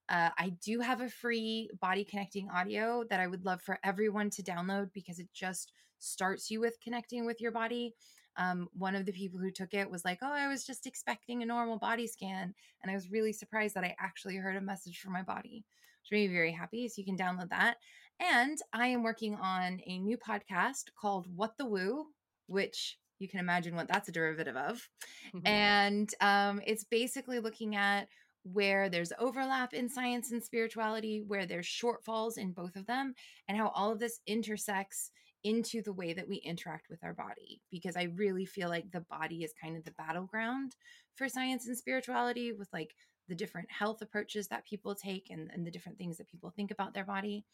[0.08, 4.30] Uh, I do have a free body connecting audio that I would love for everyone
[4.32, 7.94] to download because it just starts you with connecting with your body.
[8.40, 11.44] Um, one of the people who took it was like, Oh, I was just expecting
[11.44, 12.56] a normal body scan.
[12.82, 15.66] And I was really surprised that I actually heard a message from my body,
[16.02, 16.88] which made me very happy.
[16.88, 17.78] So you can download that.
[18.20, 22.08] And I am working on a new podcast called What the Woo,
[22.48, 24.88] which you can imagine what that's a derivative of.
[25.36, 25.48] Mm-hmm.
[25.48, 28.08] And um, it's basically looking at
[28.44, 33.14] where there's overlap in science and spirituality, where there's shortfalls in both of them,
[33.48, 35.12] and how all of this intersects
[35.44, 37.62] into the way that we interact with our body.
[37.72, 40.76] Because I really feel like the body is kind of the battleground
[41.16, 42.96] for science and spirituality with like
[43.28, 46.72] the different health approaches that people take and, and the different things that people think
[46.72, 47.46] about their body.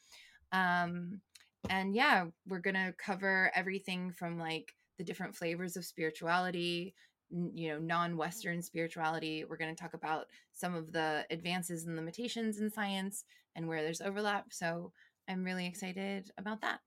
[0.52, 1.22] Um,
[1.70, 6.96] and yeah, we're going to cover everything from like the different flavors of spirituality
[7.32, 12.60] you know non-western spirituality we're going to talk about some of the advances and limitations
[12.60, 13.24] in science
[13.56, 14.92] and where there's overlap so
[15.28, 16.82] i'm really excited about that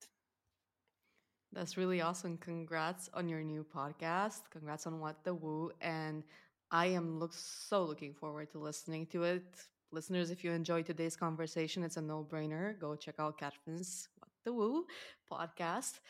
[1.53, 2.37] that's really awesome.
[2.39, 4.43] Congrats on your new podcast.
[4.51, 5.71] Congrats on what the woo.
[5.81, 6.23] And
[6.71, 9.45] i am look so looking forward to listening to it.
[9.91, 12.79] Listeners if you enjoyed today's conversation it's a no-brainer.
[12.79, 14.85] Go check out Katherine's what the woo
[15.31, 16.01] podcast.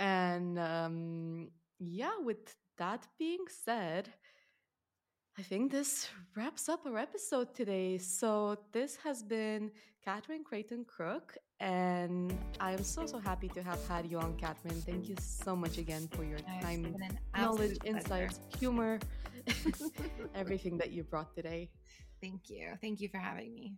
[0.00, 4.08] And um, yeah, with that being said,
[5.38, 7.98] I think this wraps up our episode today.
[7.98, 9.70] So this has been
[10.04, 14.80] Katherine Creighton Crook, and I'm so so happy to have had you on, Katherine.
[14.80, 16.96] Thank you so much again for your time,
[17.36, 18.98] knowledge, insights, humor,
[20.34, 21.70] everything that you brought today.
[22.22, 22.72] Thank you.
[22.80, 23.74] Thank you for having me.